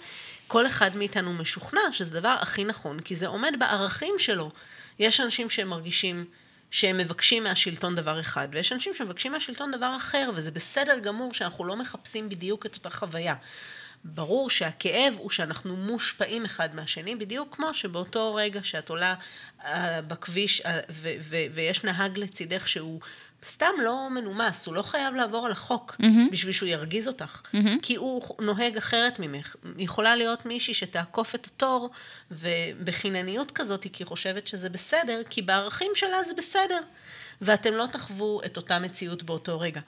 כל 0.47 0.67
אחד 0.67 0.97
מאיתנו 0.97 1.33
משוכנע 1.33 1.81
שזה 1.93 2.19
הדבר 2.19 2.37
הכי 2.41 2.65
נכון, 2.65 3.01
כי 3.01 3.17
זה 3.17 3.27
עומד 3.27 3.53
בערכים 3.59 4.15
שלו. 4.19 4.51
יש 4.99 5.21
אנשים 5.21 5.51
שהם 5.51 5.69
מרגישים 5.69 6.25
שהם 6.71 6.99
מבקשים 6.99 7.45
מהשלטון 7.45 7.95
דבר 7.95 8.21
אחד, 8.21 8.49
ויש 8.53 8.73
אנשים 8.73 8.95
שמבקשים 8.95 9.33
מהשלטון 9.33 9.73
דבר 9.73 9.97
אחר, 9.97 10.31
וזה 10.35 10.51
בסדר 10.51 10.99
גמור 10.99 11.35
שאנחנו 11.35 11.65
לא 11.65 11.77
מחפשים 11.77 12.29
בדיוק 12.29 12.67
את 12.67 12.75
אותה 12.75 12.91
חוויה. 12.91 13.35
ברור 14.15 14.51
שהכאב 14.51 15.15
הוא 15.19 15.31
שאנחנו 15.31 15.77
מושפעים 15.77 16.45
אחד 16.45 16.75
מהשני, 16.75 17.17
בדיוק 17.17 17.57
כמו 17.57 17.75
שבאותו 17.75 18.35
רגע 18.35 18.61
שאת 18.63 18.89
עולה 18.89 19.15
אה, 19.65 20.03
בכביש 20.03 20.61
אה, 20.61 20.81
ו- 20.91 21.13
ו- 21.21 21.45
ויש 21.53 21.85
נהג 21.85 22.19
לצידך 22.19 22.69
שהוא 22.69 23.01
סתם 23.45 23.73
לא 23.83 24.09
מנומס, 24.11 24.67
הוא 24.67 24.75
לא 24.75 24.83
חייב 24.83 25.15
לעבור 25.15 25.47
על 25.47 25.53
החוק 25.53 25.97
mm-hmm. 26.01 26.33
בשביל 26.33 26.53
שהוא 26.53 26.69
ירגיז 26.69 27.09
אותך, 27.09 27.43
mm-hmm. 27.43 27.69
כי 27.83 27.97
הוא 27.97 28.23
נוהג 28.41 28.77
אחרת 28.77 29.19
ממך. 29.19 29.57
יכולה 29.79 30.17
להיות 30.17 30.47
מישהי 30.47 30.75
שתעקוף 30.75 31.35
את 31.35 31.47
התור 31.47 31.91
ובחינניות 32.31 33.51
כזאת, 33.51 33.83
כי 33.83 34.03
היא 34.03 34.07
חושבת 34.07 34.47
שזה 34.47 34.69
בסדר, 34.69 35.23
כי 35.31 35.43
בערכים 35.43 35.91
שלה 35.95 36.25
זה 36.25 36.35
בסדר, 36.35 36.81
ואתם 37.41 37.73
לא 37.73 37.87
תחוו 37.93 38.41
את 38.47 38.57
אותה 38.57 38.79
מציאות 38.79 39.23
באותו 39.23 39.61
רגע. 39.61 39.81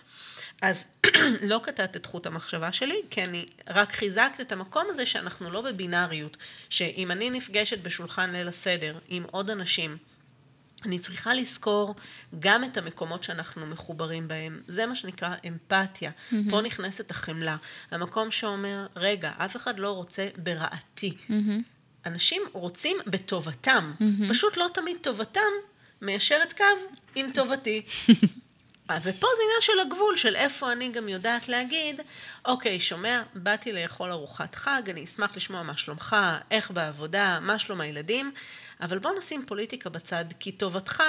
אז 0.63 0.89
לא 1.51 1.61
קטעת 1.63 1.97
את 1.97 2.07
חוט 2.07 2.27
המחשבה 2.27 2.73
שלי, 2.73 3.03
כי 3.11 3.25
אני 3.25 3.47
רק 3.69 3.93
חיזקת 3.93 4.41
את 4.41 4.53
המקום 4.53 4.85
הזה 4.91 5.07
שאנחנו 5.07 5.51
לא 5.51 5.61
בבינאריות, 5.61 6.37
שאם 6.71 7.11
אני 7.11 7.31
נפגשת 7.31 7.79
בשולחן 7.79 8.31
ליל 8.31 8.49
הסדר 8.49 8.99
עם 9.09 9.25
עוד 9.31 9.51
אנשים, 9.51 9.97
אני 10.85 10.99
צריכה 10.99 11.35
לזכור 11.35 11.95
גם 12.39 12.65
את 12.65 12.77
המקומות 12.77 13.25
שאנחנו 13.25 13.67
מחוברים 13.67 14.29
בהם. 14.29 14.61
זה 14.67 14.87
מה 14.87 14.95
שנקרא 14.95 15.35
אמפתיה. 15.49 16.11
Mm-hmm. 16.11 16.51
פה 16.51 16.61
נכנסת 16.61 17.11
החמלה. 17.11 17.57
המקום 17.91 18.31
שאומר, 18.31 18.87
רגע, 18.97 19.33
אף 19.39 19.57
אחד 19.57 19.79
לא 19.79 19.91
רוצה 19.93 20.29
ברעתי. 20.37 21.17
Mm-hmm. 21.29 21.33
אנשים 22.07 22.43
רוצים 22.53 22.97
בטובתם. 23.07 23.93
Mm-hmm. 23.99 24.29
פשוט 24.29 24.57
לא 24.57 24.67
תמיד 24.75 24.97
טובתם 25.01 25.41
מיישרת 26.03 26.53
קו 26.53 26.65
עם 27.15 27.31
טובתי. 27.35 27.83
ופה 29.03 29.27
זה 29.37 29.43
עניין 29.43 29.61
של 29.61 29.81
הגבול, 29.81 30.17
של 30.17 30.37
איפה 30.37 30.73
אני 30.73 30.93
גם 30.93 31.09
יודעת 31.09 31.49
להגיד, 31.49 32.01
אוקיי, 32.45 32.81
שומע, 32.81 33.23
באתי 33.35 33.73
לאכול 33.73 34.11
ארוחת 34.11 34.55
חג, 34.55 34.83
אני 34.91 35.05
אשמח 35.05 35.37
לשמוע 35.37 35.63
מה 35.63 35.77
שלומך, 35.77 36.17
איך 36.51 36.71
בעבודה, 36.71 37.39
מה 37.43 37.59
שלום 37.59 37.81
הילדים, 37.81 38.33
אבל 38.81 38.99
בוא 38.99 39.11
נשים 39.19 39.47
פוליטיקה 39.47 39.91
בצד, 39.91 40.25
כי 40.41 40.53
טובתך 40.53 41.03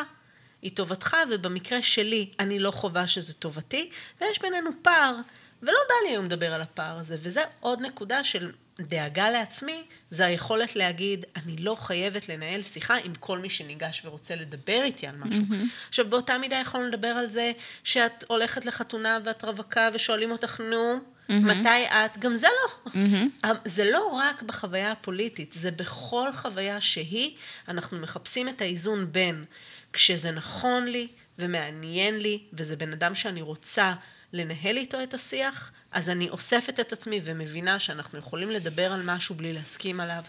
היא 0.62 0.75
טובתך, 0.75 1.17
ובמקרה 1.29 1.81
שלי 1.81 2.29
אני 2.39 2.60
לא 2.60 2.71
חובה 2.71 3.07
שזה 3.07 3.33
טובתי, 3.33 3.89
ויש 4.21 4.41
בינינו 4.41 4.69
פער, 4.81 5.15
ולא 5.63 5.80
בא 5.89 5.96
לי 6.03 6.10
היום 6.10 6.25
לדבר 6.25 6.53
על 6.53 6.62
הפער 6.62 6.98
הזה, 6.98 7.15
וזה 7.20 7.41
עוד 7.60 7.82
נקודה 7.82 8.24
של 8.24 8.51
דאגה 8.80 9.30
לעצמי, 9.30 9.84
זה 10.10 10.25
היכולת 10.25 10.75
להגיד, 10.75 11.25
אני 11.36 11.58
לא 11.58 11.75
חייבת 11.75 12.30
לנהל 12.30 12.62
שיחה 12.62 12.96
עם 12.96 13.13
כל 13.20 13.39
מי 13.39 13.50
שניגש 13.50 14.01
ורוצה 14.06 14.36
לדבר 14.36 14.82
איתי 14.84 15.08
על 15.08 15.15
משהו. 15.15 15.44
Mm-hmm. 15.44 15.89
עכשיו, 15.89 16.10
באותה 16.10 16.38
מידה 16.38 16.56
יכולנו 16.56 16.88
לדבר 16.88 17.08
על 17.08 17.27
זה 17.27 17.51
שאת 17.84 18.24
הולכת 18.27 18.65
לחתונה 18.65 19.20
ואת 19.24 19.44
רווקה 19.44 19.89
ושואלים 19.94 20.32
אותך, 20.32 20.60
נו, 20.60 20.98
mm-hmm. 20.98 21.34
מתי 21.34 21.86
את? 21.88 22.18
גם 22.18 22.36
זה 22.36 22.48
לא. 22.48 22.91
Mm-hmm. 22.91 23.48
זה 23.65 23.91
לא 23.91 24.08
רק 24.08 24.41
בחוויה 24.41 24.91
הפוליטית, 24.91 25.51
זה 25.53 25.72
בכל 25.72 26.32
חוויה 26.34 26.82
שהיא, 26.82 27.36
אנחנו 27.68 28.00
מחפשים 28.00 28.50
את 28.50 28.62
האיזון 28.62 29.12
בין 29.12 29.46
כשזה 29.94 30.32
נכון 30.32 30.86
לי 30.86 31.08
ומעניין 31.39 32.20
לי, 32.20 32.44
וזה 32.53 32.75
בן 32.75 32.91
אדם 32.91 33.15
שאני 33.15 33.41
רוצה 33.41 33.94
לנהל 34.34 34.78
איתו 34.78 35.04
את 35.04 35.14
השיח, 35.14 35.72
אז 35.92 36.10
אני 36.10 36.30
אוספת 36.30 36.80
את 36.80 36.94
עצמי 36.94 37.22
ומבינה 37.24 37.80
שאנחנו 37.80 38.20
יכולים 38.20 38.52
לדבר 38.52 38.94
על 38.94 39.02
משהו 39.06 39.36
בלי 39.36 39.54
להסכים 39.54 40.00
עליו. 40.00 40.24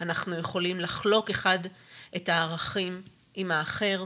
אנחנו 0.00 0.38
יכולים 0.38 0.80
לחלוק 0.80 1.30
אחד 1.30 1.58
את 2.16 2.28
הערכים 2.28 3.02
עם 3.34 3.50
האחר, 3.50 4.04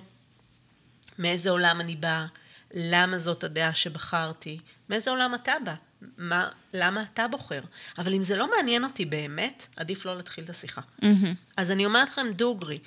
מאיזה 1.19 1.50
עולם 1.50 1.81
אני 1.81 1.97
באה, 1.97 2.26
למה 2.75 3.19
זאת 3.19 3.45
הדעה 3.45 3.75
שבחרתי, 3.75 4.59
מאיזה 4.88 5.11
עולם 5.11 5.35
אתה 5.35 5.52
בא, 5.64 5.75
מה, 6.19 6.49
למה 6.75 7.02
אתה 7.02 7.28
בוחר. 7.28 7.61
אבל 7.99 8.14
אם 8.14 8.23
זה 8.23 8.37
לא 8.37 8.50
מעניין 8.57 8.85
אותי 8.85 9.04
באמת, 9.04 9.66
עדיף 9.76 10.04
לא 10.04 10.16
להתחיל 10.16 10.45
את 10.45 10.50
השיחה. 10.50 10.81
Mm-hmm. 10.81 11.07
אז 11.57 11.71
אני 11.71 11.87
אומרת 11.87 12.09
לכם 12.09 12.26
דוגרי, 12.33 12.78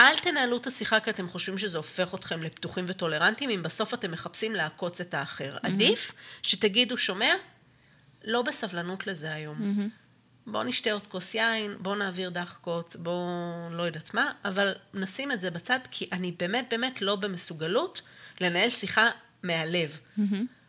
אל 0.00 0.18
תנהלו 0.18 0.56
את 0.56 0.66
השיחה 0.66 1.00
כי 1.00 1.10
אתם 1.10 1.28
חושבים 1.28 1.58
שזה 1.58 1.78
הופך 1.78 2.14
אתכם 2.14 2.42
לפתוחים 2.42 2.84
וטולרנטיים, 2.88 3.50
אם 3.50 3.62
בסוף 3.62 3.94
אתם 3.94 4.10
מחפשים 4.10 4.52
לעקוץ 4.52 5.00
את 5.00 5.14
האחר. 5.14 5.56
Mm-hmm. 5.56 5.66
עדיף 5.66 6.12
שתגידו, 6.42 6.98
שומע? 6.98 7.32
לא 8.24 8.42
בסבלנות 8.42 9.06
לזה 9.06 9.32
היום. 9.32 9.58
Mm-hmm. 9.58 9.90
בואו 10.46 10.62
נשתה 10.62 10.92
עוד 10.92 11.06
כוס 11.06 11.34
יין, 11.34 11.74
בואו 11.78 11.94
נעביר 11.94 12.30
דחקות, 12.30 12.96
בואו 12.96 13.70
לא 13.70 13.82
יודעת 13.82 14.14
מה, 14.14 14.32
אבל 14.44 14.72
נשים 14.94 15.32
את 15.32 15.40
זה 15.40 15.50
בצד, 15.50 15.78
כי 15.90 16.08
אני 16.12 16.32
באמת 16.38 16.66
באמת 16.70 17.02
לא 17.02 17.16
במסוגלות 17.16 18.02
לנהל 18.40 18.70
שיחה 18.70 19.08
מהלב. 19.42 19.98
Mm-hmm. 20.18 20.59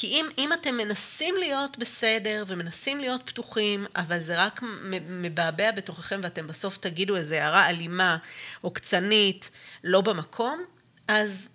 כי 0.00 0.06
אם, 0.06 0.26
אם 0.38 0.52
אתם 0.52 0.76
מנסים 0.76 1.34
להיות 1.38 1.78
בסדר 1.78 2.44
ומנסים 2.46 3.00
להיות 3.00 3.22
פתוחים, 3.24 3.86
אבל 3.96 4.20
זה 4.20 4.44
רק 4.44 4.60
מבעבע 5.08 5.70
בתוככם 5.70 6.20
ואתם 6.22 6.46
בסוף 6.46 6.76
תגידו 6.76 7.16
איזו 7.16 7.34
הערה 7.34 7.68
אלימה 7.68 8.16
או 8.64 8.70
קצנית, 8.70 9.50
לא 9.84 10.00
במקום, 10.00 10.64
אז 11.08 11.48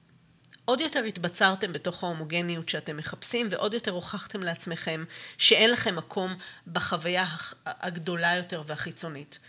עוד 0.65 0.81
יותר 0.81 1.03
התבצרתם 1.03 1.73
בתוך 1.73 2.03
ההומוגניות 2.03 2.69
שאתם 2.69 2.97
מחפשים, 2.97 3.47
ועוד 3.51 3.73
יותר 3.73 3.91
הוכחתם 3.91 4.43
לעצמכם 4.43 5.03
שאין 5.37 5.71
לכם 5.71 5.95
מקום 5.95 6.35
בחוויה 6.67 7.25
הגדולה 7.65 8.35
יותר 8.35 8.63
והחיצונית. 8.65 9.39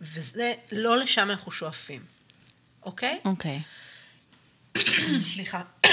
וזה, 0.00 0.52
לא 0.72 0.98
לשם 0.98 1.30
אנחנו 1.30 1.52
שואפים, 1.52 2.02
אוקיי? 2.82 3.18
אוקיי. 3.24 3.62
סליחה. 5.32 5.62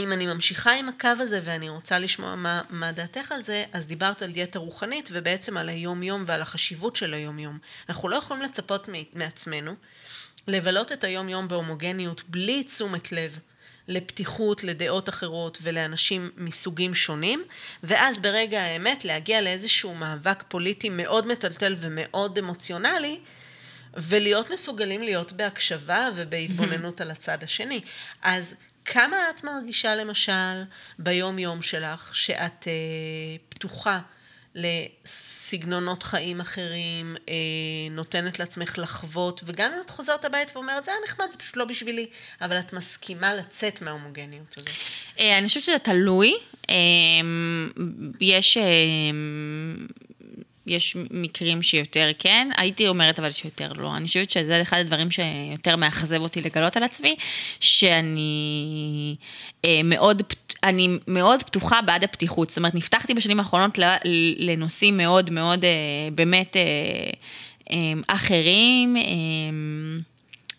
אם 0.00 0.12
אני 0.12 0.26
ממשיכה 0.26 0.72
עם 0.72 0.88
הקו 0.88 1.08
הזה 1.18 1.40
ואני 1.44 1.68
רוצה 1.68 1.98
לשמוע 1.98 2.34
מה, 2.34 2.62
מה 2.70 2.92
דעתך 2.92 3.32
על 3.32 3.42
זה, 3.42 3.64
אז 3.72 3.86
דיברת 3.86 4.22
על 4.22 4.32
דיאטה 4.32 4.58
רוחנית 4.58 5.08
ובעצם 5.12 5.56
על 5.56 5.68
היום-יום 5.68 6.24
ועל 6.26 6.42
החשיבות 6.42 6.96
של 6.96 7.14
היום-יום. 7.14 7.58
אנחנו 7.88 8.08
לא 8.08 8.16
יכולים 8.16 8.42
לצפות 8.42 8.88
מעצמנו 9.12 9.74
לבלות 10.48 10.92
את 10.92 11.04
היום-יום 11.04 11.48
בהומוגניות 11.48 12.22
בלי 12.28 12.64
תשומת 12.64 13.12
לב 13.12 13.38
לפתיחות, 13.88 14.64
לדעות 14.64 15.08
אחרות 15.08 15.58
ולאנשים 15.62 16.30
מסוגים 16.36 16.94
שונים, 16.94 17.44
ואז 17.82 18.20
ברגע 18.20 18.62
האמת 18.62 19.04
להגיע 19.04 19.40
לאיזשהו 19.40 19.94
מאבק 19.94 20.44
פוליטי 20.48 20.88
מאוד 20.88 21.26
מטלטל 21.26 21.76
ומאוד 21.80 22.38
אמוציונלי, 22.38 23.20
ולהיות 23.94 24.50
מסוגלים 24.50 25.02
להיות 25.02 25.32
בהקשבה 25.32 26.08
ובהתבוננות 26.14 27.00
על 27.00 27.10
הצד 27.10 27.42
השני. 27.42 27.80
אז 28.22 28.54
כמה 28.92 29.16
את 29.30 29.44
מרגישה 29.44 29.94
למשל 29.94 30.62
ביום-יום 30.98 31.62
שלך 31.62 32.16
שאת 32.16 32.68
אה, 32.68 32.72
פתוחה 33.48 34.00
לסגנונות 34.54 36.02
חיים 36.02 36.40
אחרים, 36.40 37.16
אה, 37.28 37.34
נותנת 37.90 38.38
לעצמך 38.38 38.78
לחוות, 38.78 39.40
וגם 39.44 39.72
אם 39.72 39.80
את 39.84 39.90
חוזרת 39.90 40.24
הבית 40.24 40.56
ואומרת, 40.56 40.84
זה 40.84 40.90
היה 40.90 41.00
נחמד, 41.04 41.26
זה 41.30 41.38
פשוט 41.38 41.56
לא 41.56 41.64
בשבילי, 41.64 42.06
אבל 42.40 42.58
את 42.58 42.72
מסכימה 42.72 43.34
לצאת 43.34 43.82
מההומוגניות 43.82 44.54
הזאת. 44.56 44.68
אה, 45.20 45.38
אני 45.38 45.46
חושבת 45.46 45.64
שזה 45.64 45.78
תלוי. 45.78 46.34
אה, 46.70 46.74
יש... 48.20 48.56
אה, 48.56 48.62
יש 50.66 50.96
מקרים 51.10 51.62
שיותר 51.62 52.10
כן, 52.18 52.48
הייתי 52.56 52.88
אומרת 52.88 53.18
אבל 53.18 53.30
שיותר 53.30 53.72
לא. 53.72 53.96
אני 53.96 54.06
חושבת 54.06 54.30
שזה 54.30 54.62
אחד 54.62 54.78
הדברים 54.78 55.10
שיותר 55.10 55.76
מאכזב 55.76 56.20
אותי 56.20 56.40
לגלות 56.40 56.76
על 56.76 56.82
עצמי, 56.82 57.16
שאני 57.60 59.16
אה, 59.64 59.80
מאוד, 59.84 60.22
אני 60.62 60.88
מאוד 61.06 61.42
פתוחה 61.42 61.82
בעד 61.82 62.04
הפתיחות. 62.04 62.48
זאת 62.48 62.58
אומרת, 62.58 62.74
נפתחתי 62.74 63.14
בשנים 63.14 63.40
האחרונות 63.40 63.78
לנושאים 64.38 64.96
מאוד 64.96 65.30
מאוד 65.30 65.64
אה, 65.64 65.70
באמת 66.14 66.56
אה, 66.56 66.62
אה, 67.70 67.92
אחרים. 68.08 68.96
אה, 68.96 69.02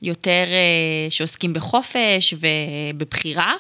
יותר 0.02 0.46
אה, 0.48 1.10
שעוסקים 1.10 1.54
בחופש 1.54 2.34
ובבחירה. 2.40 3.54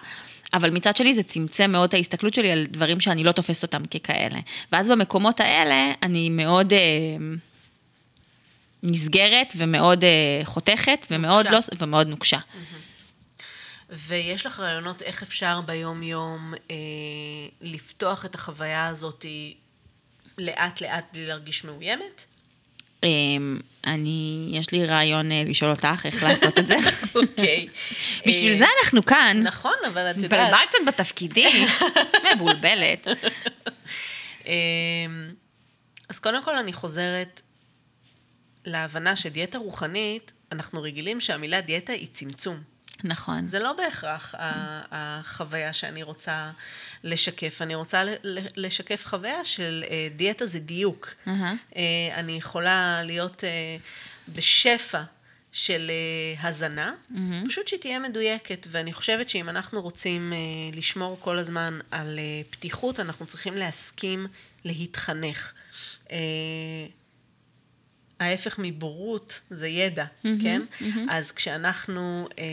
אבל 0.53 0.70
מצד 0.70 0.96
שני 0.96 1.13
זה 1.13 1.24
צמצם 1.24 1.72
מאוד 1.72 1.88
את 1.88 1.93
ההסתכלות 1.93 2.34
שלי 2.34 2.51
על 2.51 2.65
דברים 2.65 3.00
שאני 3.00 3.24
לא 3.24 3.31
תופסת 3.31 3.63
אותם 3.63 3.86
ככאלה. 3.86 4.39
ואז 4.72 4.89
במקומות 4.89 5.39
האלה 5.39 5.93
אני 6.03 6.29
מאוד 6.29 6.74
אה, 6.74 6.79
נסגרת 8.84 9.53
ומאוד 9.58 10.03
אה, 10.03 10.41
חותכת 10.43 11.05
ומאוד, 11.12 11.46
לא, 11.46 11.60
ומאוד 11.79 12.08
נוקשה. 12.08 12.39
ויש 13.89 14.46
לך 14.46 14.60
רעיונות 14.60 15.01
איך 15.01 15.24
אפשר 15.24 15.62
ביום-יום 15.62 16.53
אה, 16.72 16.75
לפתוח 17.62 18.25
את 18.25 18.36
החוויה 18.36 18.88
הזאת 18.88 19.25
לאט-לאט 20.38 21.05
בלי 21.13 21.25
להרגיש 21.25 21.63
מאוימת? 21.63 22.25
אמ, 23.03 23.58
אני, 23.88 24.50
יש 24.51 24.72
לי 24.72 24.86
רעיון 24.86 25.31
אה, 25.31 25.43
לשאול 25.46 25.72
אותך 25.72 25.88
איך 26.05 26.24
לעשות 26.24 26.60
את 26.60 26.67
זה. 26.67 26.75
אוקיי. 27.15 27.67
בשביל 28.27 28.58
זה 28.58 28.65
אנחנו 28.81 29.05
כאן. 29.05 29.41
נכון, 29.43 29.75
אבל 29.88 30.12
את 30.12 30.17
יודעת... 30.17 30.39
התבלבלת 30.41 30.70
קצת 30.70 30.77
בתפקידים, 30.88 31.67
מבולבלת. 32.36 33.08
אמ, 34.46 34.51
אז 36.10 36.20
קודם 36.20 36.43
כל 36.43 36.55
אני 36.55 36.74
חוזרת 36.74 37.41
להבנה 38.65 39.15
שדיאטה 39.15 39.58
רוחנית, 39.58 40.34
אנחנו 40.51 40.81
רגילים 40.81 41.22
שהמילה 41.22 41.62
דיאטה 41.62 41.93
היא 41.93 42.08
צמצום. 42.13 42.71
נכון. 43.03 43.48
זה 43.48 43.60
לא 43.60 43.74
בהכרח 43.74 44.36
החוויה 44.91 45.74
שאני 45.74 46.03
רוצה 46.03 46.51
לשקף. 47.03 47.62
אני 47.62 47.75
רוצה 47.75 48.03
לשקף 48.55 49.05
חוויה 49.05 49.46
של 49.46 49.84
אה, 49.89 50.08
דיאטה 50.15 50.46
זה 50.46 50.60
דיוק. 50.60 51.13
אה, 51.75 51.81
אני 52.13 52.31
יכולה 52.31 53.03
להיות 53.03 53.43
אה, 53.43 53.77
בשפע 54.29 55.01
של 55.51 55.91
הזנה, 56.41 56.93
פשוט 57.48 57.67
שהיא 57.67 57.79
תהיה 57.79 58.00
מדויקת. 58.00 58.67
ואני 58.72 58.93
חושבת 58.93 59.29
שאם 59.29 59.50
אנחנו 59.50 59.81
רוצים 59.81 60.34
לשמור 60.74 61.17
כל 61.20 61.38
הזמן 61.38 61.79
על 61.91 62.20
פתיחות, 62.50 63.00
אנחנו 63.00 63.25
צריכים 63.25 63.53
להסכים 63.53 64.27
להתחנך. 64.65 65.53
אה, 68.22 68.25
ההפך 68.25 68.56
מבורות 68.60 69.42
זה 69.50 69.68
ידע, 69.68 70.06
mm-hmm, 70.06 70.28
כן? 70.42 70.62
Mm-hmm. 70.80 70.86
אז 71.10 71.32
כשאנחנו 71.32 72.28
אה, 72.40 72.44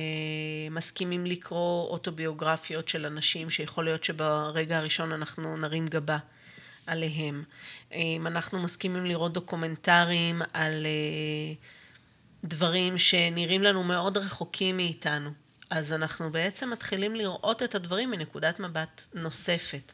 מסכימים 0.71 1.27
לקרוא 1.27 1.89
אוטוביוגרפיות 1.89 2.89
של 2.89 3.07
אנשים, 3.07 3.51
שיכול 3.51 3.85
להיות 3.85 4.05
שברגע 4.05 4.79
הראשון 4.79 5.13
אנחנו 5.13 5.57
נרים 5.57 5.89
גבה 5.89 6.19
עליהם, 6.87 7.43
אם 7.93 8.27
אנחנו 8.27 8.63
מסכימים 8.63 9.07
לראות 9.07 9.33
דוקומנטרים 9.33 10.43
על 10.53 10.87
אה, 10.87 11.55
דברים 12.45 12.99
שנראים 12.99 13.63
לנו 13.63 13.85
מאוד 13.85 14.19
רחוקים 14.19 14.77
מאיתנו, 14.77 15.31
אז 15.71 15.93
אנחנו 15.93 16.31
בעצם 16.31 16.71
מתחילים 16.71 17.17
לראות 17.17 17.63
את 17.63 17.75
הדברים 17.75 18.11
מנקודת 18.11 18.61
מבט 18.61 19.05
נוספת. 19.15 19.93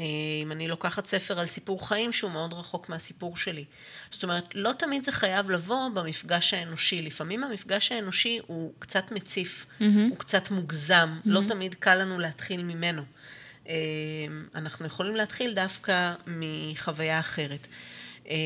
אה, 0.00 0.04
אם 0.42 0.52
אני 0.52 0.68
לוקחת 0.68 1.06
ספר 1.06 1.40
על 1.40 1.46
סיפור 1.46 1.88
חיים 1.88 2.12
שהוא 2.12 2.30
מאוד 2.30 2.52
רחוק 2.52 2.88
מהסיפור 2.88 3.36
שלי. 3.36 3.64
זאת 4.10 4.22
אומרת, 4.22 4.54
לא 4.54 4.72
תמיד 4.72 5.04
זה 5.04 5.12
חייב 5.12 5.50
לבוא 5.50 5.88
במפגש 5.88 6.54
האנושי. 6.54 7.02
לפעמים 7.02 7.44
המפגש 7.44 7.92
האנושי 7.92 8.40
הוא 8.46 8.72
קצת 8.78 9.12
מציף, 9.12 9.66
mm-hmm. 9.66 9.84
הוא 10.10 10.18
קצת 10.18 10.50
מוגזם, 10.50 11.08
mm-hmm. 11.08 11.30
לא 11.30 11.40
תמיד 11.48 11.74
קל 11.74 11.94
לנו 11.94 12.18
להתחיל 12.18 12.62
ממנו. 12.62 13.02
אה, 13.68 13.74
אנחנו 14.54 14.86
יכולים 14.86 15.16
להתחיל 15.16 15.54
דווקא 15.54 16.14
מחוויה 16.26 17.20
אחרת. 17.20 17.66
אה, 18.28 18.36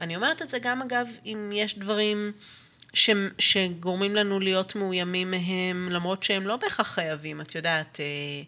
אני 0.00 0.16
אומרת 0.16 0.42
את 0.42 0.50
זה 0.50 0.58
גם, 0.58 0.82
אגב, 0.82 1.08
אם 1.26 1.50
יש 1.54 1.78
דברים... 1.78 2.32
ש, 2.92 3.10
שגורמים 3.38 4.16
לנו 4.16 4.40
להיות 4.40 4.76
מאוימים 4.76 5.30
מהם, 5.30 5.88
למרות 5.90 6.22
שהם 6.22 6.46
לא 6.46 6.56
בהכרח 6.56 6.88
חייבים. 6.94 7.40
את 7.40 7.54
יודעת, 7.54 8.00
אה, 8.00 8.42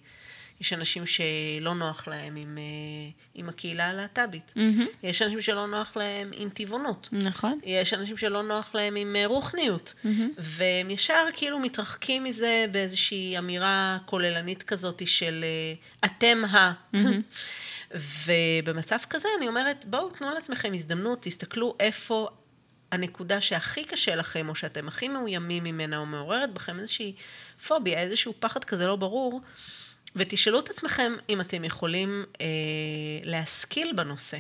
יש 0.62 0.73
אנשים 0.73 1.07
שלא 1.07 1.75
נוח 1.75 2.09
להם 2.09 2.37
עם, 2.37 2.59
אה, 2.59 3.11
עם 3.35 3.49
הקהילה 3.49 3.88
הלהט"בית. 3.88 4.52
Mm-hmm. 4.57 4.83
יש 5.02 5.23
אנשים 5.23 5.40
שלא 5.40 5.66
נוח 5.66 5.97
להם 5.97 6.31
עם 6.33 6.49
טבעונות. 6.49 7.09
נכון. 7.12 7.59
יש 7.64 7.95
אנשים 7.95 8.16
שלא 8.16 8.42
נוח 8.42 8.75
להם 8.75 8.97
עם 8.97 9.16
אה, 9.16 9.26
רוחניות. 9.26 9.95
Mm-hmm. 10.04 10.09
והם 10.38 10.90
ישר 10.90 11.26
כאילו 11.35 11.59
מתרחקים 11.59 12.25
מזה 12.25 12.66
באיזושהי 12.71 13.38
אמירה 13.38 13.99
כוללנית 14.07 14.62
כזאת 14.62 15.02
של 15.07 15.45
אתם 16.04 16.45
ה... 16.45 16.73
Mm-hmm. 16.95 16.99
ובמצב 18.26 18.99
כזה 19.11 19.28
אני 19.38 19.49
אומרת, 19.49 19.85
בואו 19.88 20.11
תנו 20.11 20.35
לעצמכם 20.35 20.73
הזדמנות, 20.75 21.23
תסתכלו 21.23 21.76
איפה 21.81 22.28
הנקודה 22.92 23.40
שהכי 23.40 23.85
קשה 23.85 24.14
לכם, 24.14 24.49
או 24.49 24.54
שאתם 24.54 24.88
הכי 24.88 25.09
מאוימים 25.09 25.64
ממנה, 25.64 25.99
או 25.99 26.07
מעוררת 26.07 26.54
בכם 26.54 26.78
איזושהי 26.78 27.14
פוביה, 27.66 27.99
איזשהו 27.99 28.35
פחד 28.40 28.64
כזה 28.64 28.87
לא 28.87 28.97
ברור, 28.97 29.40
ותשאלו 30.16 30.59
את 30.59 30.71
עצמכם 30.71 31.12
אם 31.28 31.40
אתם 31.40 31.64
יכולים 31.64 32.25
אה, 32.40 32.47
להשכיל 33.25 33.92
בנושא. 33.97 34.38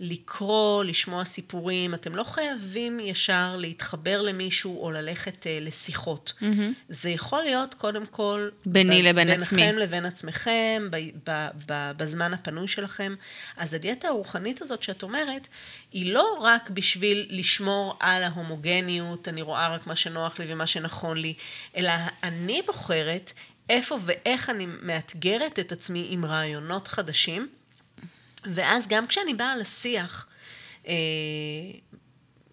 לקרוא, 0.00 0.84
לשמוע 0.84 1.24
סיפורים, 1.24 1.94
אתם 1.94 2.14
לא 2.16 2.24
חייבים 2.24 3.00
ישר 3.00 3.56
להתחבר 3.56 4.22
למישהו 4.22 4.82
או 4.82 4.90
ללכת 4.90 5.46
אה, 5.46 5.58
לשיחות. 5.60 6.32
Mm-hmm. 6.40 6.44
זה 6.88 7.10
יכול 7.10 7.42
להיות 7.42 7.74
קודם 7.74 8.06
כל... 8.06 8.48
ביני 8.66 9.02
ב- 9.02 9.04
לבין 9.04 9.30
עצמי. 9.30 9.60
ביניכם 9.60 9.78
לבין 9.78 10.06
עצמכם, 10.06 10.88
ב- 10.90 11.30
ב- 11.30 11.48
ב- 11.66 11.92
בזמן 11.96 12.34
הפנוי 12.34 12.68
שלכם. 12.68 13.14
אז 13.56 13.74
הדיאטה 13.74 14.08
הרוחנית 14.08 14.62
הזאת 14.62 14.82
שאת 14.82 15.02
אומרת, 15.02 15.48
היא 15.92 16.12
לא 16.12 16.38
רק 16.40 16.70
בשביל 16.70 17.26
לשמור 17.30 17.96
על 18.00 18.22
ההומוגניות, 18.22 19.28
אני 19.28 19.42
רואה 19.42 19.68
רק 19.74 19.86
מה 19.86 19.96
שנוח 19.96 20.38
לי 20.38 20.46
ומה 20.48 20.66
שנכון 20.66 21.16
לי, 21.16 21.34
אלא 21.76 21.92
אני 22.22 22.62
בוחרת 22.66 23.32
איפה 23.70 23.98
ואיך 24.04 24.50
אני 24.50 24.66
מאתגרת 24.82 25.58
את 25.58 25.72
עצמי 25.72 26.06
עם 26.10 26.24
רעיונות 26.24 26.88
חדשים. 26.88 27.48
ואז 28.54 28.88
גם 28.88 29.06
כשאני 29.06 29.34
באה 29.34 29.56
לשיח 29.56 30.26
אה, 30.86 30.94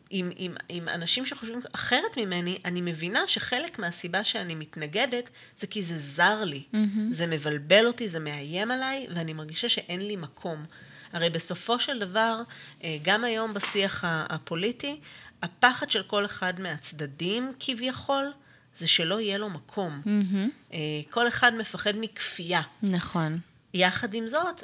עם, 0.09 0.29
עם, 0.35 0.55
עם 0.69 0.89
אנשים 0.89 1.25
שחושבים 1.25 1.59
אחרת 1.71 2.17
ממני, 2.17 2.57
אני 2.65 2.81
מבינה 2.81 3.27
שחלק 3.27 3.79
מהסיבה 3.79 4.23
שאני 4.23 4.55
מתנגדת 4.55 5.29
זה 5.57 5.67
כי 5.67 5.83
זה 5.83 5.99
זר 5.99 6.43
לי. 6.43 6.63
Mm-hmm. 6.73 6.77
זה 7.11 7.27
מבלבל 7.27 7.87
אותי, 7.87 8.07
זה 8.07 8.19
מאיים 8.19 8.71
עליי, 8.71 9.07
ואני 9.15 9.33
מרגישה 9.33 9.69
שאין 9.69 10.07
לי 10.07 10.15
מקום. 10.15 10.65
הרי 11.13 11.29
בסופו 11.29 11.79
של 11.79 11.99
דבר, 11.99 12.41
אה, 12.83 12.97
גם 13.01 13.23
היום 13.23 13.53
בשיח 13.53 14.03
הפוליטי, 14.07 14.99
הפחד 15.41 15.91
של 15.91 16.03
כל 16.03 16.25
אחד 16.25 16.59
מהצדדים 16.59 17.53
כביכול, 17.59 18.31
זה 18.75 18.87
שלא 18.87 19.19
יהיה 19.21 19.37
לו 19.37 19.49
מקום. 19.49 20.01
Mm-hmm. 20.05 20.75
כל 21.09 21.27
אחד 21.27 21.55
מפחד 21.55 21.93
מכפייה. 21.95 22.61
נכון. 22.83 23.39
יחד 23.73 24.13
עם 24.13 24.27
זאת, 24.27 24.63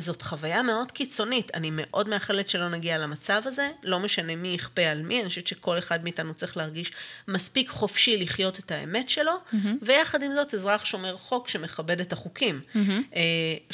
זאת 0.00 0.22
חוויה 0.22 0.62
מאוד 0.62 0.92
קיצונית. 0.92 1.50
אני 1.54 1.70
מאוד 1.72 2.08
מאחלת 2.08 2.48
שלא 2.48 2.68
נגיע 2.68 2.98
למצב 2.98 3.42
הזה, 3.44 3.70
לא 3.82 4.00
משנה 4.00 4.36
מי 4.36 4.48
יכפה 4.48 4.82
על 4.82 5.02
מי, 5.02 5.20
אני 5.20 5.28
חושבת 5.28 5.46
שכל 5.46 5.78
אחד 5.78 6.04
מאיתנו 6.04 6.34
צריך 6.34 6.56
להרגיש 6.56 6.90
מספיק 7.28 7.70
חופשי 7.70 8.16
לחיות 8.16 8.58
את 8.58 8.70
האמת 8.70 9.08
שלו, 9.08 9.32
mm-hmm. 9.32 9.56
ויחד 9.82 10.22
עם 10.22 10.32
זאת 10.34 10.54
אזרח 10.54 10.84
שומר 10.84 11.16
חוק 11.16 11.48
שמכבד 11.48 12.00
את 12.00 12.12
החוקים. 12.12 12.60
Mm-hmm. 12.74 13.16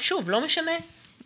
שוב, 0.00 0.30
לא 0.30 0.44
משנה 0.44 0.72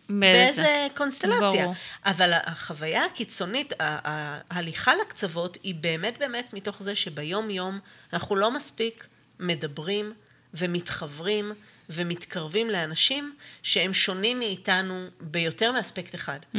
באיזה 0.09 0.87
קונסטלציה. 0.95 1.39
ברור. 1.39 1.75
אבל 2.05 2.31
החוויה 2.43 3.05
הקיצונית, 3.05 3.73
ההליכה 3.79 4.91
לקצוות, 5.01 5.57
היא 5.63 5.75
באמת 5.75 6.17
באמת 6.19 6.53
מתוך 6.53 6.83
זה 6.83 6.95
שביום-יום 6.95 7.79
אנחנו 8.13 8.35
לא 8.35 8.51
מספיק 8.51 9.07
מדברים 9.39 10.13
ומתחברים. 10.53 11.53
ומתקרבים 11.89 12.69
לאנשים 12.69 13.35
שהם 13.63 13.93
שונים 13.93 14.39
מאיתנו 14.39 15.07
ביותר 15.21 15.71
מאספקט 15.71 16.15
אחד. 16.15 16.39
Mm-hmm. 16.55 16.57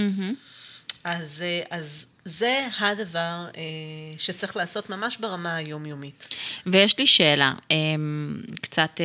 אז, 1.04 1.44
אה, 1.46 1.78
אז 1.78 2.06
זה 2.24 2.68
הדבר 2.78 3.46
אה, 3.56 3.62
שצריך 4.18 4.56
לעשות 4.56 4.90
ממש 4.90 5.16
ברמה 5.16 5.54
היומיומית. 5.54 6.34
ויש 6.66 6.98
לי 6.98 7.06
שאלה, 7.06 7.54
אה, 7.70 7.76
קצת 8.62 9.00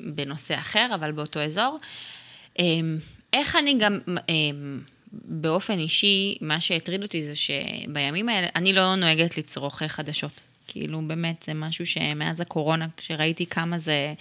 בנושא 0.00 0.54
אחר, 0.54 0.86
אבל 0.94 1.12
באותו 1.12 1.40
אזור. 1.40 1.78
איך 3.32 3.56
אני 3.56 3.74
גם... 3.78 3.98
באופן 5.12 5.78
אישי, 5.78 6.36
מה 6.40 6.60
שהטריד 6.60 7.02
אותי 7.02 7.22
זה 7.22 7.32
שבימים 7.34 8.28
האלה, 8.28 8.48
אני 8.56 8.72
לא 8.72 8.94
נוהגת 8.94 9.38
לצרוך 9.38 9.82
חדשות. 9.82 10.40
כאילו, 10.68 11.02
באמת, 11.06 11.44
זה 11.46 11.54
משהו 11.54 11.86
שמאז 11.86 12.40
הקורונה, 12.40 12.86
כשראיתי 12.96 13.46
כמה 13.46 13.78
זה 13.78 14.14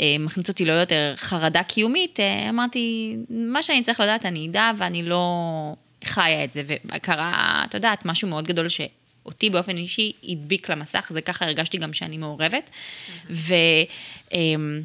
אה, 0.00 0.16
מכניס 0.20 0.48
אותי 0.48 0.64
לא 0.64 0.72
יותר 0.72 1.14
חרדה 1.16 1.62
קיומית, 1.62 2.20
אה, 2.20 2.48
אמרתי, 2.48 3.16
מה 3.30 3.62
שאני 3.62 3.82
צריך 3.82 4.00
לדעת 4.00 4.26
אני 4.26 4.48
אדע, 4.48 4.70
ואני 4.78 5.02
לא 5.02 5.74
חיה 6.04 6.44
את 6.44 6.52
זה. 6.52 6.62
וקרה, 6.66 7.62
את 7.68 7.74
יודעת, 7.74 8.04
משהו 8.04 8.28
מאוד 8.28 8.46
גדול 8.46 8.68
ש... 8.68 8.80
אותי 9.26 9.50
באופן 9.50 9.76
אישי 9.76 10.12
הדביק 10.24 10.70
למסך, 10.70 11.06
זה 11.10 11.20
ככה 11.20 11.44
הרגשתי 11.44 11.78
גם 11.78 11.92
שאני 11.92 12.18
מעורבת. 12.18 12.70
והרגשתי 13.30 14.82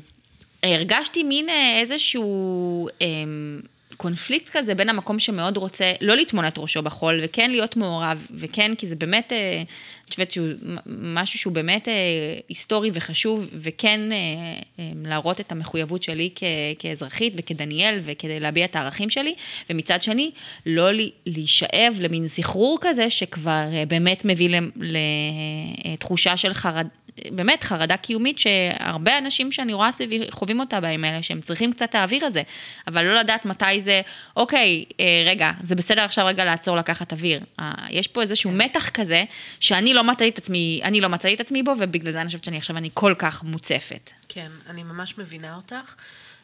אה, 0.63 0.84
מין 1.24 1.50
אה, 1.50 1.80
איזשהו 1.80 2.88
אה, 3.02 3.08
קונפליקט 3.97 4.50
כזה 4.58 4.76
בין 4.76 4.89
המקום 4.89 5.19
שמאוד 5.19 5.58
רוצה 5.58 5.93
לא 6.02 6.15
לטמון 6.15 6.47
את 6.47 6.58
ראשו 6.58 6.82
בחול, 6.82 7.19
וכן 7.24 7.52
להיות 7.52 7.76
מעורב, 7.76 8.28
וכן, 8.36 8.76
כי 8.76 8.88
זה 8.88 8.95
באמת, 8.95 9.32
אה, 9.32 9.63
חושבת 10.12 10.32
שהוא 10.32 10.47
משהו 10.86 11.39
שהוא 11.39 11.54
באמת 11.54 11.88
אה, 11.88 11.93
היסטורי 12.50 12.91
וחשוב, 12.93 13.50
וכן 13.54 14.00
אה, 14.12 14.17
להראות 15.06 15.39
את 15.39 15.52
המחויבות 15.52 16.04
שלי 16.04 16.30
כ, 16.36 16.43
כאזרחית 16.80 17.34
וכדניאל, 17.38 18.00
וכדי 18.04 18.39
להביע 18.39 18.65
את 18.65 18.76
הערכים 18.76 19.10
שלי, 19.10 19.36
ומצד 19.69 20.02
שני, 20.02 20.32
לא 20.65 20.89
להישאב 21.26 21.97
למין 22.00 22.28
סחרור 22.28 22.78
כזה, 22.82 23.10
שכבר 23.10 23.63
באמת 23.88 24.26
מביא 24.26 24.60
לתחושה 25.86 26.38
של 26.38 26.54
חרד, 26.54 26.88
באמת 27.30 27.63
חרדה 27.63 27.97
קיומית 27.97 28.38
שהרבה 28.38 29.17
אנשים 29.17 29.52
שאני 29.52 29.74
רואה 29.74 29.91
סביבי 29.91 30.32
חווים 30.32 30.60
אותה 30.60 30.80
בימים 30.80 31.04
האלה, 31.04 31.24
שהם 31.24 31.41
צריכים 31.41 31.74
קצת 31.74 31.95
האוויר 31.95 32.26
הזה, 32.26 32.41
אבל 32.88 33.06
לא 33.06 33.19
לדעת 33.19 33.45
מתי 33.45 33.82
זה, 33.82 34.02
אוקיי, 34.38 34.86
אה, 35.00 35.24
רגע, 35.26 35.52
זה 35.63 35.76
בסדר 35.76 36.02
עכשיו 36.02 36.26
רגע 36.26 36.45
לעצור 36.45 36.78
לקחת 36.78 37.13
אוויר. 37.13 37.39
אה, 37.60 37.74
יש 37.89 38.08
פה 38.08 38.21
איזשהו 38.21 38.52
מתח 38.52 38.89
כזה, 38.89 39.24
שאני 39.60 39.93
לא 39.93 40.00
מצאתי 40.03 40.29
את 40.29 40.37
עצמי, 40.37 40.81
אני 40.83 41.01
לא 41.01 41.09
מצאתי 41.09 41.33
את 41.33 41.39
עצמי 41.39 41.63
בו, 41.63 41.71
ובגלל 41.79 42.11
זה 42.11 42.21
אני 42.21 42.27
חושבת 42.27 42.43
שאני 42.43 42.57
עכשיו 42.57 42.77
אני 42.77 42.89
כל 42.93 43.13
כך 43.17 43.43
מוצפת. 43.43 44.11
כן, 44.29 44.51
אני 44.69 44.83
ממש 44.83 45.17
מבינה 45.17 45.55
אותך. 45.55 45.95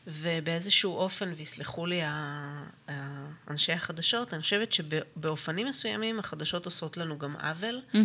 ובאיזשהו 0.08 0.96
אופן, 0.96 1.34
ויסלחו 1.38 1.86
לי 1.86 2.02
אנשי 3.50 3.72
החדשות, 3.72 4.34
אני 4.34 4.42
חושבת 4.42 4.74
שבאופנים 4.74 5.68
מסוימים 5.68 6.20
החדשות 6.20 6.66
עושות 6.66 6.98
לנו 6.98 7.18
גם 7.18 7.36
עוול, 7.36 7.82
mm-hmm. 7.94 7.98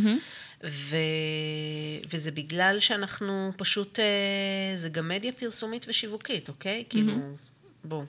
ו... 0.64 0.96
וזה 2.10 2.30
בגלל 2.30 2.76
שאנחנו 2.80 3.52
פשוט, 3.56 3.98
אה, 3.98 4.76
זה 4.76 4.88
גם 4.88 5.08
מדיה 5.08 5.32
פרסומית 5.32 5.86
ושיווקית, 5.88 6.48
אוקיי? 6.48 6.80
Mm-hmm. 6.80 6.90
כאילו, 6.90 7.12
בואו. 7.84 8.04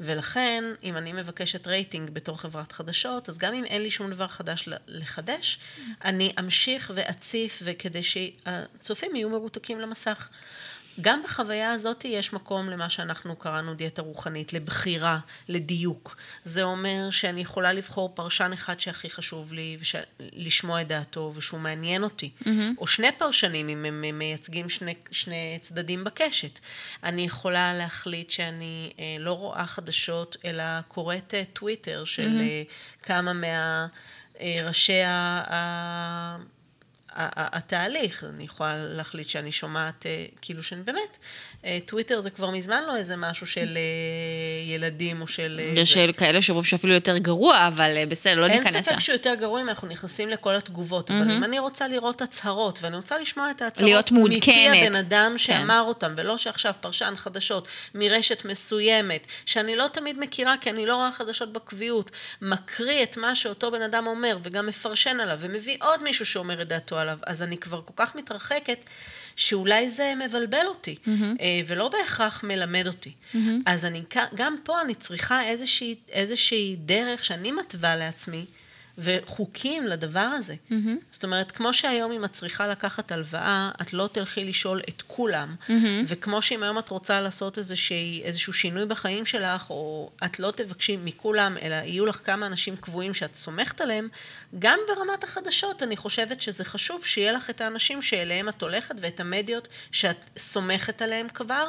ולכן, 0.00 0.64
אם 0.82 0.96
אני 0.96 1.12
מבקשת 1.12 1.66
רייטינג 1.66 2.10
בתור 2.10 2.40
חברת 2.40 2.72
חדשות, 2.72 3.28
אז 3.28 3.38
גם 3.38 3.54
אם 3.54 3.64
אין 3.64 3.82
לי 3.82 3.90
שום 3.90 4.10
דבר 4.10 4.26
חדש 4.26 4.68
לחדש, 4.86 5.58
אני 6.04 6.32
אמשיך 6.38 6.92
ואציף, 6.94 7.62
וכדי 7.64 8.02
שהצופים 8.02 9.16
יהיו 9.16 9.30
מרותקים 9.30 9.80
למסך. 9.80 10.28
גם 11.00 11.22
בחוויה 11.24 11.72
הזאת 11.72 12.04
יש 12.04 12.32
מקום 12.32 12.68
למה 12.70 12.90
שאנחנו 12.90 13.36
קראנו 13.36 13.74
דיאטה 13.74 14.02
רוחנית, 14.02 14.52
לבחירה, 14.52 15.18
לדיוק. 15.48 16.16
זה 16.44 16.62
אומר 16.62 17.10
שאני 17.10 17.40
יכולה 17.40 17.72
לבחור 17.72 18.12
פרשן 18.14 18.50
אחד 18.54 18.80
שהכי 18.80 19.10
חשוב 19.10 19.52
לי. 19.52 19.76
לשמוע 20.20 20.80
את 20.80 20.88
דעתו, 20.88 21.32
ושהוא 21.34 21.60
מעניין 21.60 22.02
אותי. 22.02 22.30
Mm-hmm. 22.40 22.48
או 22.78 22.86
שני 22.86 23.12
פרשנים, 23.18 23.68
אם 23.68 23.84
הם 23.84 24.18
מייצגים 24.18 24.68
שני, 24.68 24.94
שני 25.10 25.58
צדדים 25.60 26.04
בקשת. 26.04 26.60
אני 27.02 27.22
יכולה 27.22 27.74
להחליט 27.74 28.30
שאני 28.30 28.92
אה, 28.98 29.16
לא 29.18 29.32
רואה 29.32 29.66
חדשות, 29.66 30.36
אלא 30.44 30.64
קוראת 30.88 31.34
אה, 31.34 31.42
טוויטר 31.52 32.04
של 32.04 32.38
mm-hmm. 32.38 32.42
אה, 32.42 32.62
כמה 33.02 33.32
מה... 33.32 33.86
ראשי 34.64 35.02
ה... 35.02 36.36
התהליך, 37.16 38.24
אני 38.24 38.44
יכולה 38.44 38.76
להחליט 38.76 39.28
שאני 39.28 39.52
שומעת, 39.52 40.06
אה, 40.06 40.24
כאילו 40.42 40.62
שאני 40.62 40.82
באמת, 40.82 41.16
אה, 41.64 41.78
טוויטר 41.84 42.20
זה 42.20 42.30
כבר 42.30 42.50
מזמן 42.50 42.82
לא 42.86 42.96
איזה 42.96 43.16
משהו 43.16 43.46
של 43.46 43.68
אה, 43.76 44.72
ילדים 44.74 45.22
או 45.22 45.28
של... 45.28 45.60
יש 45.74 45.98
זה. 45.98 46.12
כאלה 46.12 46.42
שאומרים 46.42 46.64
שאפילו 46.64 46.94
יותר 46.94 47.18
גרוע, 47.18 47.68
אבל 47.68 48.04
בסדר, 48.08 48.40
לא 48.40 48.48
ניכנס. 48.48 48.74
אין 48.74 48.82
ספק 48.82 48.98
שהוא 48.98 49.12
יותר 49.12 49.34
גרוע 49.34 49.60
אם 49.60 49.68
אנחנו 49.68 49.88
נכנסים 49.88 50.28
לכל 50.28 50.54
התגובות, 50.54 51.10
אבל 51.10 51.30
אם 51.30 51.44
אני 51.44 51.58
רוצה 51.58 51.88
לראות 51.88 52.22
הצהרות, 52.22 52.78
ואני 52.82 52.96
רוצה 52.96 53.18
לשמוע 53.18 53.50
את 53.50 53.62
ההצהרות. 53.62 54.12
מפי 54.12 54.68
הבן 54.68 54.94
אדם 54.94 55.30
כן. 55.32 55.38
שאמר. 55.38 55.84
אותם, 55.94 56.14
ולא 56.16 56.36
שעכשיו 56.36 56.74
פרשן 56.80 57.14
חדשות 57.16 57.68
מרשת 57.94 58.44
מסוימת, 58.44 59.26
שאני 59.46 59.76
לא 59.76 59.86
תמיד 59.92 60.18
מכירה, 60.18 60.54
כי 60.60 60.70
אני 60.70 60.86
לא 60.86 60.96
רואה 60.96 61.12
חדשות 61.12 61.52
בקביעות, 61.52 62.10
מקריא 62.42 63.02
את 63.02 63.16
מה 63.16 63.34
שאותו 63.34 63.70
בן 63.70 63.82
אדם 63.82 64.06
אומר, 64.06 64.38
וגם 64.42 64.66
מפרשן 64.66 65.20
עליו, 65.20 65.36
ומביא 65.40 65.76
עוד 65.80 66.02
מישהו 66.02 66.26
שאומר 66.26 66.62
את 66.62 66.68
דעתו 66.68 66.98
עליו, 67.04 67.18
אז 67.26 67.42
אני 67.42 67.58
כבר 67.58 67.82
כל 67.82 67.92
כך 67.96 68.16
מתרחקת, 68.16 68.84
שאולי 69.36 69.90
זה 69.90 70.12
מבלבל 70.24 70.66
אותי, 70.66 70.96
mm-hmm. 71.04 71.40
ולא 71.66 71.88
בהכרח 71.88 72.44
מלמד 72.44 72.86
אותי. 72.86 73.12
Mm-hmm. 73.12 73.38
אז 73.66 73.84
אני, 73.84 74.02
גם 74.34 74.56
פה 74.64 74.80
אני 74.80 74.94
צריכה 74.94 75.44
איזושהי, 75.44 75.94
איזושהי 76.08 76.76
דרך 76.78 77.24
שאני 77.24 77.52
מתווה 77.52 77.96
לעצמי, 77.96 78.44
וחוקים 78.98 79.86
לדבר 79.86 80.20
הזה. 80.20 80.54
Mm-hmm. 80.70 80.74
זאת 81.12 81.24
אומרת, 81.24 81.50
כמו 81.50 81.74
שהיום 81.74 82.12
אם 82.12 82.24
את 82.24 82.32
צריכה 82.32 82.68
לקחת 82.68 83.12
הלוואה, 83.12 83.70
את 83.82 83.92
לא 83.92 84.08
תלכי 84.12 84.44
לשאול 84.44 84.80
את 84.88 85.02
כולם, 85.06 85.54
mm-hmm. 85.68 85.72
וכמו 86.06 86.42
שאם 86.42 86.62
היום 86.62 86.78
את 86.78 86.88
רוצה 86.88 87.20
לעשות 87.20 87.58
איזושהי, 87.58 88.22
איזשהו 88.24 88.52
שינוי 88.52 88.86
בחיים 88.86 89.26
שלך, 89.26 89.70
או 89.70 90.10
את 90.24 90.40
לא 90.40 90.50
תבקשי 90.50 90.96
מכולם, 91.04 91.56
אלא 91.62 91.74
יהיו 91.74 92.06
לך 92.06 92.20
כמה 92.24 92.46
אנשים 92.46 92.76
קבועים 92.76 93.14
שאת 93.14 93.34
סומכת 93.34 93.80
עליהם, 93.80 94.08
גם 94.58 94.78
ברמת 94.88 95.24
החדשות 95.24 95.82
אני 95.82 95.96
חושבת 95.96 96.40
שזה 96.40 96.64
חשוב 96.64 97.04
שיהיה 97.04 97.32
לך 97.32 97.50
את 97.50 97.60
האנשים 97.60 98.02
שאליהם 98.02 98.48
את 98.48 98.62
הולכת 98.62 98.94
ואת 99.00 99.20
המדיות 99.20 99.68
שאת 99.92 100.30
סומכת 100.38 101.02
עליהם 101.02 101.28
כבר, 101.28 101.68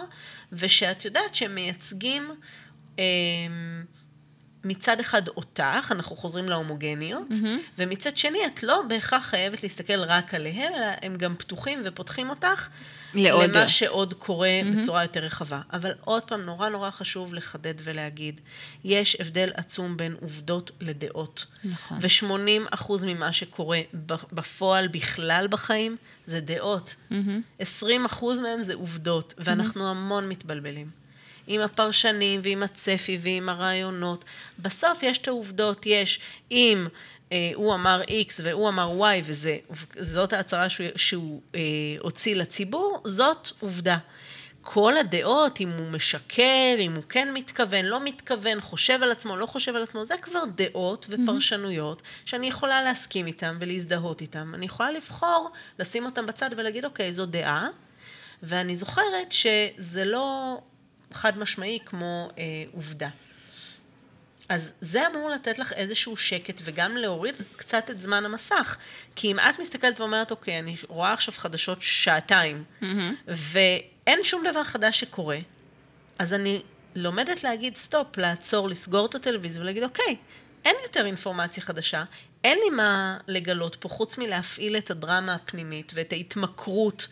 ושאת 0.52 1.06
יודעת 1.06 1.36
שהם 1.36 1.56
מייצגים... 1.56 2.32
אה, 3.00 3.04
מצד 4.66 5.00
אחד 5.00 5.28
אותך, 5.28 5.92
אנחנו 5.92 6.16
חוזרים 6.16 6.50
להומוגניות, 6.50 7.24
mm-hmm. 7.30 7.78
ומצד 7.78 8.18
שני 8.18 8.46
את 8.46 8.64
לא 8.64 8.82
בהכרח 8.90 9.26
חייבת 9.26 9.64
להסתכל 9.64 10.00
רק 10.00 10.34
עליהם, 10.34 10.74
אלא 10.76 10.86
הם 11.02 11.16
גם 11.16 11.36
פתוחים 11.36 11.82
ופותחים 11.86 12.30
אותך 12.30 12.68
לעוד. 13.14 13.50
למה 13.50 13.68
שעוד 13.68 14.14
קורה 14.14 14.50
mm-hmm. 14.62 14.78
בצורה 14.78 15.02
יותר 15.02 15.20
רחבה. 15.20 15.62
אבל 15.74 15.92
עוד 16.04 16.24
פעם, 16.24 16.42
נורא 16.42 16.70
נורא 16.70 16.92
חשוב 16.92 17.34
לחדד 17.34 17.74
ולהגיד, 17.84 18.42
יש 18.84 19.18
הבדל 19.20 19.52
עצום 19.54 19.98
בין 19.98 20.16
עובדות 20.22 20.72
לדעות. 20.82 21.46
נכון. 21.64 21.98
ו-80% 22.02 22.92
ממה 23.06 23.34
שקורה 23.34 23.82
בפועל 24.32 24.88
בכלל 24.88 25.48
בחיים, 25.50 25.98
זה 26.26 26.42
דעות. 26.42 26.96
Mm-hmm. 27.12 27.64
20% 27.82 28.26
מהם 28.42 28.62
זה 28.62 28.74
עובדות, 28.74 29.34
ואנחנו 29.38 29.82
mm-hmm. 29.82 29.92
המון 29.92 30.30
מתבלבלים. 30.30 31.05
עם 31.48 31.62
הפרשנים 31.62 32.42
ועם 32.44 32.64
הצפי 32.64 33.18
ועם 33.22 33.50
הרעיונות. 33.50 34.26
בסוף 34.60 35.04
יש 35.04 35.18
את 35.18 35.28
העובדות, 35.28 35.86
יש 35.86 36.20
אם 36.52 36.86
אה, 37.32 37.52
הוא 37.56 37.74
אמר 37.74 38.02
X 38.02 38.34
והוא 38.44 38.70
אמר 38.70 39.02
Y 39.02 39.24
וזאת 39.96 40.34
ההצהרה 40.34 40.70
שהוא, 40.70 40.88
שהוא 40.96 41.42
אה, 41.56 41.62
הוציא 42.00 42.36
לציבור, 42.36 43.02
זאת 43.06 43.52
עובדה. 43.60 43.98
כל 44.68 44.98
הדעות, 44.98 45.62
אם 45.62 45.70
הוא 45.70 45.92
משקר, 45.92 46.76
אם 46.80 46.94
הוא 46.96 47.04
כן 47.10 47.28
מתכוון, 47.34 47.86
לא 47.86 48.04
מתכוון, 48.04 48.62
חושב 48.62 49.04
על 49.04 49.12
עצמו, 49.12 49.38
לא 49.38 49.46
חושב 49.46 49.76
על 49.76 49.84
עצמו, 49.84 50.06
זה 50.06 50.16
כבר 50.22 50.44
דעות 50.56 51.06
ופרשנויות 51.10 52.02
mm-hmm. 52.02 52.30
שאני 52.30 52.48
יכולה 52.48 52.84
להסכים 52.84 53.28
איתם 53.28 53.58
ולהזדהות 53.60 54.22
איתם. 54.22 54.56
אני 54.56 54.66
יכולה 54.66 54.92
לבחור, 54.92 55.50
לשים 55.80 56.06
אותם 56.06 56.26
בצד 56.26 56.50
ולהגיד, 56.58 56.86
אוקיי, 56.86 57.14
זו 57.14 57.26
דעה, 57.26 57.68
ואני 58.44 58.76
זוכרת 58.76 59.32
שזה 59.32 60.06
לא 60.06 60.58
חד 61.14 61.38
משמעי 61.38 61.80
כמו 61.86 62.30
אה, 62.38 62.44
עובדה. 62.74 63.10
אז 64.50 64.74
זה 64.82 65.08
אמור 65.08 65.30
לתת 65.30 65.60
לך 65.60 65.74
איזשהו 65.74 66.18
שקט 66.18 66.62
וגם 66.64 66.98
להוריד 66.98 67.36
קצת 67.56 67.90
את 67.90 68.00
זמן 68.00 68.26
המסך. 68.26 68.78
כי 69.16 69.32
אם 69.32 69.40
את 69.40 69.60
מסתכלת 69.60 70.00
ואומרת, 70.00 70.32
אוקיי, 70.32 70.60
אני 70.60 70.76
רואה 70.88 71.14
עכשיו 71.14 71.34
חדשות 71.38 71.78
שעתיים, 71.82 72.64
mm-hmm. 72.82 72.86
ואין 73.28 74.20
שום 74.24 74.44
דבר 74.50 74.64
חדש 74.64 75.00
שקורה, 75.00 75.38
אז 76.20 76.34
אני 76.34 76.62
לומדת 76.96 77.44
להגיד 77.44 77.76
סטופ, 77.76 78.18
לעצור, 78.18 78.70
לסגור 78.70 79.06
את 79.06 79.16
הטלוויזיה 79.16 79.62
ולהגיד, 79.62 79.84
אוקיי, 79.84 80.16
אין 80.66 80.76
יותר 80.84 81.06
אינפורמציה 81.06 81.64
חדשה, 81.64 82.04
אין 82.44 82.60
לי 82.60 82.70
מה 82.70 83.18
לגלות 83.28 83.76
פה 83.76 83.90
חוץ 83.90 84.18
מלהפעיל 84.18 84.78
את 84.78 84.92
הדרמה 84.92 85.34
הפנימית 85.34 85.92
ואת 85.96 86.14
ההתמכרות 86.14 87.08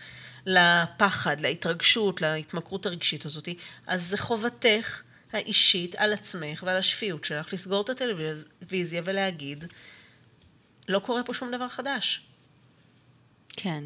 לפחד, 0.45 1.41
להתרגשות, 1.41 2.21
להתמכרות 2.21 2.85
הרגשית 2.85 3.25
הזאת, 3.25 3.49
אז 3.87 4.07
זה 4.07 4.17
חובתך 4.17 5.01
האישית 5.33 5.95
על 5.95 6.13
עצמך 6.13 6.63
ועל 6.67 6.77
השפיות 6.77 7.25
שלך 7.25 7.53
לסגור 7.53 7.81
את 7.81 7.89
הטלוויזיה 7.89 9.01
ולהגיד, 9.05 9.65
לא 10.89 10.99
קורה 10.99 11.23
פה 11.23 11.33
שום 11.33 11.51
דבר 11.51 11.67
חדש. 11.67 12.21
כן. 13.49 13.83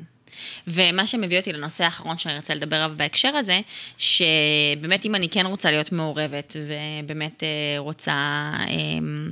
ומה 0.67 1.08
שמביא 1.08 1.39
אותי 1.39 1.54
לנושא 1.54 1.84
האחרון 1.84 2.17
שאני 2.17 2.38
רוצה 2.38 2.54
לדבר 2.54 2.76
עליו 2.76 2.98
בהקשר 2.98 3.36
הזה, 3.36 3.62
שבאמת 3.98 5.06
אם 5.06 5.15
אני 5.15 5.30
כן 5.30 5.46
רוצה 5.46 5.72
להיות 5.72 5.91
מעורבת 5.91 6.56
ובאמת 6.56 7.43
אה, 7.43 7.80
רוצה 7.80 8.52
אמ, 8.67 9.32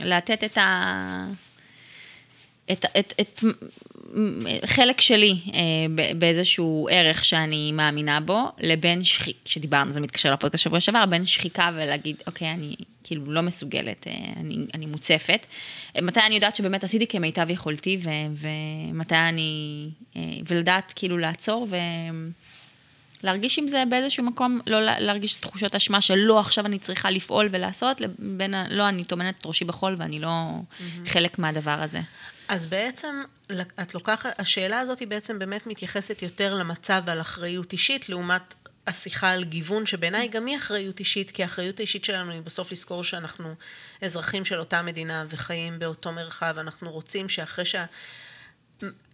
לתת 0.00 0.44
את 0.44 0.58
ה... 0.58 1.26
את, 2.72 2.84
את, 2.98 3.12
את 3.20 3.44
חלק 4.66 5.00
שלי 5.00 5.36
אה, 5.54 5.60
באיזשהו 6.18 6.88
ערך 6.90 7.24
שאני 7.24 7.72
מאמינה 7.72 8.20
בו, 8.20 8.40
לבין 8.60 9.04
שחיקה, 9.04 9.38
שדיברנו, 9.44 9.90
זה 9.90 10.00
מתקשר 10.00 10.32
לפודקאסט 10.32 10.64
שבוע 10.64 10.80
שעבר, 10.80 11.06
בין 11.06 11.26
שחיקה 11.26 11.70
ולהגיד, 11.74 12.16
אוקיי, 12.26 12.50
אני 12.50 12.74
כאילו 13.04 13.32
לא 13.32 13.42
מסוגלת, 13.42 14.06
אה, 14.06 14.12
אני, 14.36 14.58
אני 14.74 14.86
מוצפת. 14.86 15.46
מתי 16.02 16.20
אני 16.26 16.34
יודעת 16.34 16.56
שבאמת 16.56 16.84
עשיתי 16.84 17.06
כמיטב 17.06 17.46
יכולתי, 17.50 17.98
ו, 18.02 18.10
ומתי 18.36 19.14
אני, 19.14 19.88
אה, 20.16 20.22
ולדעת 20.48 20.92
כאילו 20.96 21.18
לעצור 21.18 21.66
ו... 21.70 21.76
להרגיש 23.22 23.58
עם 23.58 23.68
זה 23.68 23.82
באיזשהו 23.90 24.24
מקום, 24.24 24.60
לא 24.66 24.80
להרגיש 24.80 25.34
תחושות 25.34 25.74
אשמה 25.74 26.00
שלא, 26.00 26.40
עכשיו 26.40 26.66
אני 26.66 26.78
צריכה 26.78 27.10
לפעול 27.10 27.48
ולעשות, 27.50 28.00
לבין, 28.00 28.54
לא, 28.70 28.88
אני 28.88 29.04
טומנת 29.04 29.34
את 29.38 29.46
ראשי 29.46 29.64
בחול 29.64 29.94
ואני 29.98 30.18
לא 30.18 30.28
mm-hmm. 30.28 31.08
חלק 31.08 31.38
מהדבר 31.38 31.70
הזה. 31.82 32.00
אז 32.52 32.66
בעצם, 32.66 33.22
את 33.82 33.94
לוקחת, 33.94 34.40
השאלה 34.40 34.80
הזאת 34.80 35.00
היא 35.00 35.08
בעצם 35.08 35.38
באמת 35.38 35.66
מתייחסת 35.66 36.22
יותר 36.22 36.54
למצב 36.54 37.02
ועל 37.06 37.20
אחריות 37.20 37.72
אישית, 37.72 38.08
לעומת 38.08 38.54
השיחה 38.86 39.30
על 39.30 39.44
גיוון, 39.44 39.86
שבעיניי 39.86 40.28
גם 40.28 40.46
היא 40.46 40.56
אחריות 40.56 41.00
אישית, 41.00 41.30
כי 41.30 41.42
האחריות 41.42 41.78
האישית 41.78 42.04
שלנו 42.04 42.32
היא 42.32 42.42
בסוף 42.42 42.72
לזכור 42.72 43.04
שאנחנו 43.04 43.54
אזרחים 44.02 44.44
של 44.44 44.58
אותה 44.58 44.82
מדינה 44.82 45.24
וחיים 45.28 45.78
באותו 45.78 46.12
מרחב, 46.12 46.54
אנחנו 46.58 46.90
רוצים 46.90 47.28
שאחרי 47.28 47.64
שה... 47.64 47.84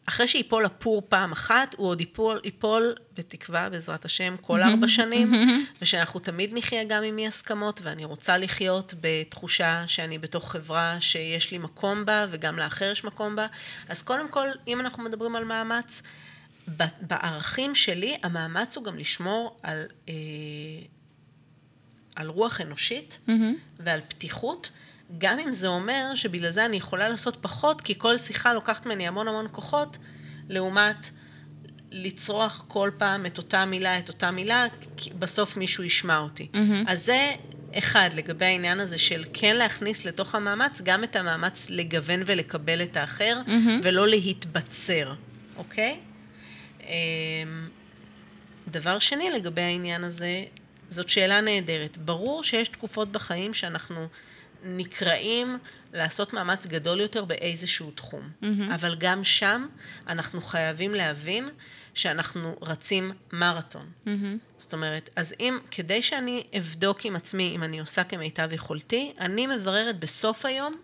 אחרי 0.08 0.28
שיפול 0.28 0.64
הפור 0.64 1.02
פעם 1.08 1.32
אחת, 1.32 1.74
הוא 1.78 1.88
עוד 1.88 2.00
ייפול, 2.00 2.40
ייפול 2.44 2.94
בתקווה, 3.16 3.70
בעזרת 3.70 4.04
השם, 4.04 4.34
כל 4.40 4.62
ארבע 4.62 4.88
שנים, 4.88 5.32
ושאנחנו 5.82 6.20
תמיד 6.20 6.50
נחיה 6.54 6.84
גם 6.84 7.02
עם 7.02 7.18
אי 7.18 7.26
הסכמות, 7.26 7.80
ואני 7.84 8.04
רוצה 8.04 8.38
לחיות 8.38 8.94
בתחושה 9.00 9.84
שאני 9.86 10.18
בתוך 10.18 10.52
חברה 10.52 10.96
שיש 11.00 11.52
לי 11.52 11.58
מקום 11.58 12.04
בה, 12.04 12.26
וגם 12.30 12.56
לאחר 12.56 12.90
יש 12.90 13.04
מקום 13.04 13.36
בה. 13.36 13.46
אז 13.88 14.02
קודם 14.02 14.28
כל, 14.28 14.48
אם 14.68 14.80
אנחנו 14.80 15.02
מדברים 15.02 15.36
על 15.36 15.44
מאמץ, 15.44 16.02
בערכים 17.00 17.74
שלי, 17.74 18.16
המאמץ 18.22 18.76
הוא 18.76 18.84
גם 18.84 18.98
לשמור 18.98 19.56
על... 19.62 19.86
אה, 20.08 20.14
על 22.16 22.28
רוח 22.28 22.60
אנושית 22.60 23.18
ועל 23.78 24.00
פתיחות, 24.08 24.70
גם 25.18 25.38
אם 25.38 25.54
זה 25.54 25.66
אומר 25.66 26.12
שבגלל 26.14 26.50
זה 26.50 26.64
אני 26.64 26.76
יכולה 26.76 27.08
לעשות 27.08 27.36
פחות, 27.40 27.80
כי 27.80 27.94
כל 27.98 28.16
שיחה 28.16 28.52
לוקחת 28.52 28.86
ממני 28.86 29.08
המון 29.08 29.28
המון 29.28 29.46
כוחות, 29.52 29.98
לעומת 30.48 31.10
לצרוח 31.90 32.64
כל 32.68 32.90
פעם 32.98 33.26
את 33.26 33.38
אותה 33.38 33.64
מילה, 33.64 33.98
את 33.98 34.08
אותה 34.08 34.30
מילה, 34.30 34.66
כי 34.96 35.10
בסוף 35.18 35.56
מישהו 35.56 35.84
ישמע 35.84 36.18
אותי. 36.18 36.48
אז 36.86 37.04
זה 37.04 37.30
אחד, 37.74 38.10
לגבי 38.14 38.44
העניין 38.44 38.80
הזה 38.80 38.98
של 38.98 39.24
כן 39.32 39.56
להכניס 39.56 40.04
לתוך 40.04 40.34
המאמץ, 40.34 40.80
גם 40.84 41.04
את 41.04 41.16
המאמץ 41.16 41.66
לגוון 41.68 42.20
ולקבל 42.26 42.82
את 42.82 42.96
האחר, 42.96 43.40
ולא 43.82 44.08
להתבצר, 44.08 45.12
אוקיי? 45.56 45.98
אמ, 46.80 46.88
דבר 48.68 48.98
שני 48.98 49.30
לגבי 49.30 49.62
העניין 49.62 50.04
הזה, 50.04 50.44
זאת 50.88 51.08
שאלה 51.08 51.40
נהדרת. 51.40 51.96
ברור 51.96 52.44
שיש 52.44 52.68
תקופות 52.68 53.12
בחיים 53.12 53.54
שאנחנו 53.54 54.08
נקראים 54.64 55.58
לעשות 55.92 56.32
מאמץ 56.32 56.66
גדול 56.66 57.00
יותר 57.00 57.24
באיזשהו 57.24 57.90
תחום. 57.90 58.30
Mm-hmm. 58.42 58.74
אבל 58.74 58.96
גם 58.98 59.24
שם 59.24 59.66
אנחנו 60.08 60.40
חייבים 60.40 60.94
להבין 60.94 61.48
שאנחנו 61.94 62.56
רצים 62.62 63.12
מרתון. 63.32 63.86
Mm-hmm. 64.04 64.08
זאת 64.58 64.72
אומרת, 64.72 65.10
אז 65.16 65.34
אם, 65.40 65.58
כדי 65.70 66.02
שאני 66.02 66.44
אבדוק 66.58 67.04
עם 67.04 67.16
עצמי 67.16 67.52
אם 67.56 67.62
אני 67.62 67.80
עושה 67.80 68.04
כמיטב 68.04 68.52
יכולתי, 68.52 69.12
אני 69.20 69.46
מבררת 69.46 70.00
בסוף 70.00 70.44
היום 70.44 70.74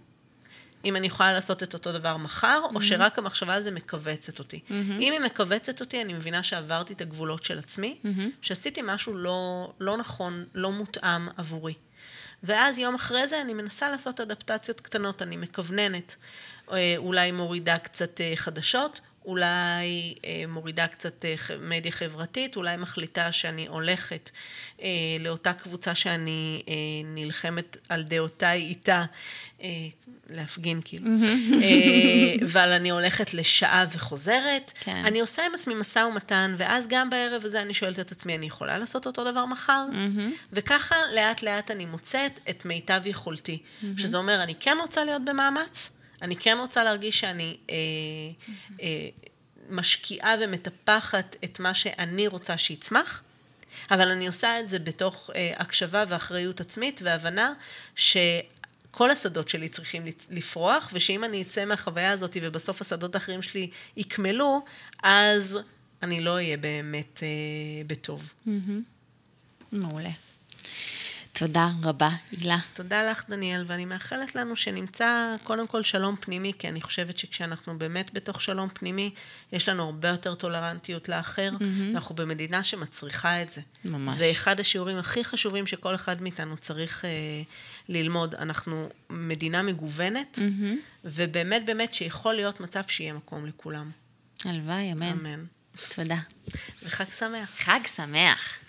אם 0.84 0.96
אני 0.96 1.06
יכולה 1.06 1.32
לעשות 1.32 1.62
את 1.62 1.74
אותו 1.74 1.92
דבר 1.92 2.16
מחר, 2.16 2.62
mm-hmm. 2.64 2.74
או 2.74 2.82
שרק 2.82 3.18
המחשבה 3.18 3.54
על 3.54 3.62
זה 3.62 3.70
מכווצת 3.70 4.38
אותי. 4.38 4.60
Mm-hmm. 4.68 4.72
אם 4.72 5.12
היא 5.12 5.20
מכווצת 5.20 5.80
אותי, 5.80 6.02
אני 6.02 6.12
מבינה 6.14 6.42
שעברתי 6.42 6.92
את 6.92 7.00
הגבולות 7.00 7.44
של 7.44 7.58
עצמי, 7.58 7.98
mm-hmm. 8.04 8.20
שעשיתי 8.42 8.80
משהו 8.84 9.14
לא, 9.14 9.72
לא 9.80 9.96
נכון, 9.96 10.44
לא 10.54 10.72
מותאם 10.72 11.28
עבורי. 11.36 11.74
ואז 12.44 12.78
יום 12.78 12.94
אחרי 12.94 13.28
זה 13.28 13.40
אני 13.40 13.54
מנסה 13.54 13.88
לעשות 13.88 14.20
אדפטציות 14.20 14.80
קטנות, 14.80 15.22
אני 15.22 15.36
מכווננת, 15.36 16.16
אה, 16.72 16.94
אולי 16.96 17.32
מורידה 17.32 17.78
קצת 17.78 18.20
אה, 18.20 18.32
חדשות, 18.36 19.00
אולי 19.24 20.14
אה, 20.24 20.44
מורידה 20.48 20.86
קצת 20.86 21.24
אה, 21.24 21.34
מדיה 21.60 21.92
חברתית, 21.92 22.56
אולי 22.56 22.76
מחליטה 22.76 23.32
שאני 23.32 23.66
הולכת 23.66 24.30
אה, 24.82 24.88
לאותה 25.20 25.52
קבוצה 25.52 25.94
שאני 25.94 26.62
אה, 26.68 26.74
נלחמת 27.04 27.76
על 27.88 28.02
דעותיי 28.02 28.60
איתה, 28.60 29.04
אה, 29.62 29.68
להפגין 30.30 30.80
כאילו, 30.84 31.06
אה, 31.62 32.44
אבל 32.46 32.72
אני 32.72 32.90
הולכת 32.90 33.34
לשעה 33.34 33.84
וחוזרת. 33.92 34.72
כן. 34.80 35.02
אני 35.04 35.20
עושה 35.20 35.46
עם 35.46 35.54
עצמי 35.54 35.74
משא 35.74 35.98
ומתן, 35.98 36.54
ואז 36.58 36.86
גם 36.88 37.10
בערב 37.10 37.44
הזה 37.44 37.62
אני 37.62 37.74
שואלת 37.74 38.00
את 38.00 38.12
עצמי, 38.12 38.36
אני 38.36 38.46
יכולה 38.46 38.78
לעשות 38.78 39.06
אותו 39.06 39.30
דבר 39.30 39.44
מחר? 39.44 39.86
וככה 40.52 40.96
לאט 41.14 41.42
לאט 41.42 41.70
אני 41.70 41.84
מוצאת 41.84 42.40
את 42.50 42.64
מיטב 42.64 43.00
יכולתי, 43.04 43.62
שזה 43.98 44.16
אומר, 44.18 44.42
אני 44.42 44.54
כן 44.60 44.76
רוצה 44.80 45.04
להיות 45.04 45.24
במאמץ, 45.24 45.90
אני 46.24 46.36
כן 46.36 46.56
רוצה 46.60 46.84
להרגיש 46.84 47.20
שאני 47.20 47.56
אה, 47.70 47.76
אה, 48.82 49.08
משקיעה 49.70 50.34
ומטפחת 50.40 51.36
את 51.44 51.60
מה 51.60 51.74
שאני 51.74 52.26
רוצה 52.26 52.58
שיצמח, 52.58 53.22
אבל 53.90 54.08
אני 54.08 54.26
עושה 54.26 54.60
את 54.60 54.68
זה 54.68 54.78
בתוך 54.78 55.30
אה, 55.34 55.52
הקשבה 55.56 56.04
ואחריות 56.08 56.60
עצמית 56.60 57.00
והבנה 57.04 57.52
שכל 57.96 59.10
השדות 59.10 59.48
שלי 59.48 59.68
צריכים 59.68 60.04
לפרוח, 60.30 60.90
ושאם 60.92 61.24
אני 61.24 61.42
אצא 61.42 61.64
מהחוויה 61.64 62.10
הזאת 62.10 62.36
ובסוף 62.42 62.80
השדות 62.80 63.14
האחרים 63.14 63.42
שלי 63.42 63.70
יקמלו, 63.96 64.64
אז 65.02 65.58
אני 66.02 66.20
לא 66.20 66.30
אהיה 66.30 66.56
באמת 66.56 67.22
אה, 67.22 67.28
בטוב. 67.86 68.32
מעולה. 69.72 70.10
תודה 71.38 71.70
רבה, 71.82 72.10
הילה. 72.30 72.58
תודה 72.74 73.10
לך, 73.10 73.24
דניאל, 73.28 73.64
ואני 73.66 73.84
מאחלת 73.84 74.34
לנו 74.34 74.56
שנמצא 74.56 75.36
קודם 75.42 75.66
כל 75.66 75.82
שלום 75.82 76.16
פנימי, 76.20 76.52
כי 76.58 76.68
אני 76.68 76.82
חושבת 76.82 77.18
שכשאנחנו 77.18 77.78
באמת 77.78 78.14
בתוך 78.14 78.42
שלום 78.42 78.68
פנימי, 78.68 79.10
יש 79.52 79.68
לנו 79.68 79.82
הרבה 79.82 80.08
יותר 80.08 80.34
טולרנטיות 80.34 81.08
לאחר, 81.08 81.50
mm-hmm. 81.58 81.64
ואנחנו 81.92 82.14
במדינה 82.14 82.62
שמצריכה 82.62 83.42
את 83.42 83.52
זה. 83.52 83.60
ממש. 83.84 84.18
זה 84.18 84.30
אחד 84.30 84.60
השיעורים 84.60 84.98
הכי 84.98 85.24
חשובים 85.24 85.66
שכל 85.66 85.94
אחד 85.94 86.22
מאיתנו 86.22 86.56
צריך 86.56 87.04
אה, 87.04 87.10
ללמוד. 87.88 88.34
אנחנו 88.34 88.88
מדינה 89.10 89.62
מגוונת, 89.62 90.38
mm-hmm. 90.38 90.78
ובאמת 91.04 91.66
באמת 91.66 91.94
שיכול 91.94 92.34
להיות 92.34 92.60
מצב 92.60 92.82
שיהיה 92.88 93.12
מקום 93.12 93.46
לכולם. 93.46 93.90
הלוואי, 94.44 94.92
אמן. 94.92 95.02
אמן. 95.02 95.44
תודה. 95.94 96.18
וחג 96.82 97.10
שמח. 97.10 97.50
חג 97.58 97.80
שמח. 97.86 98.63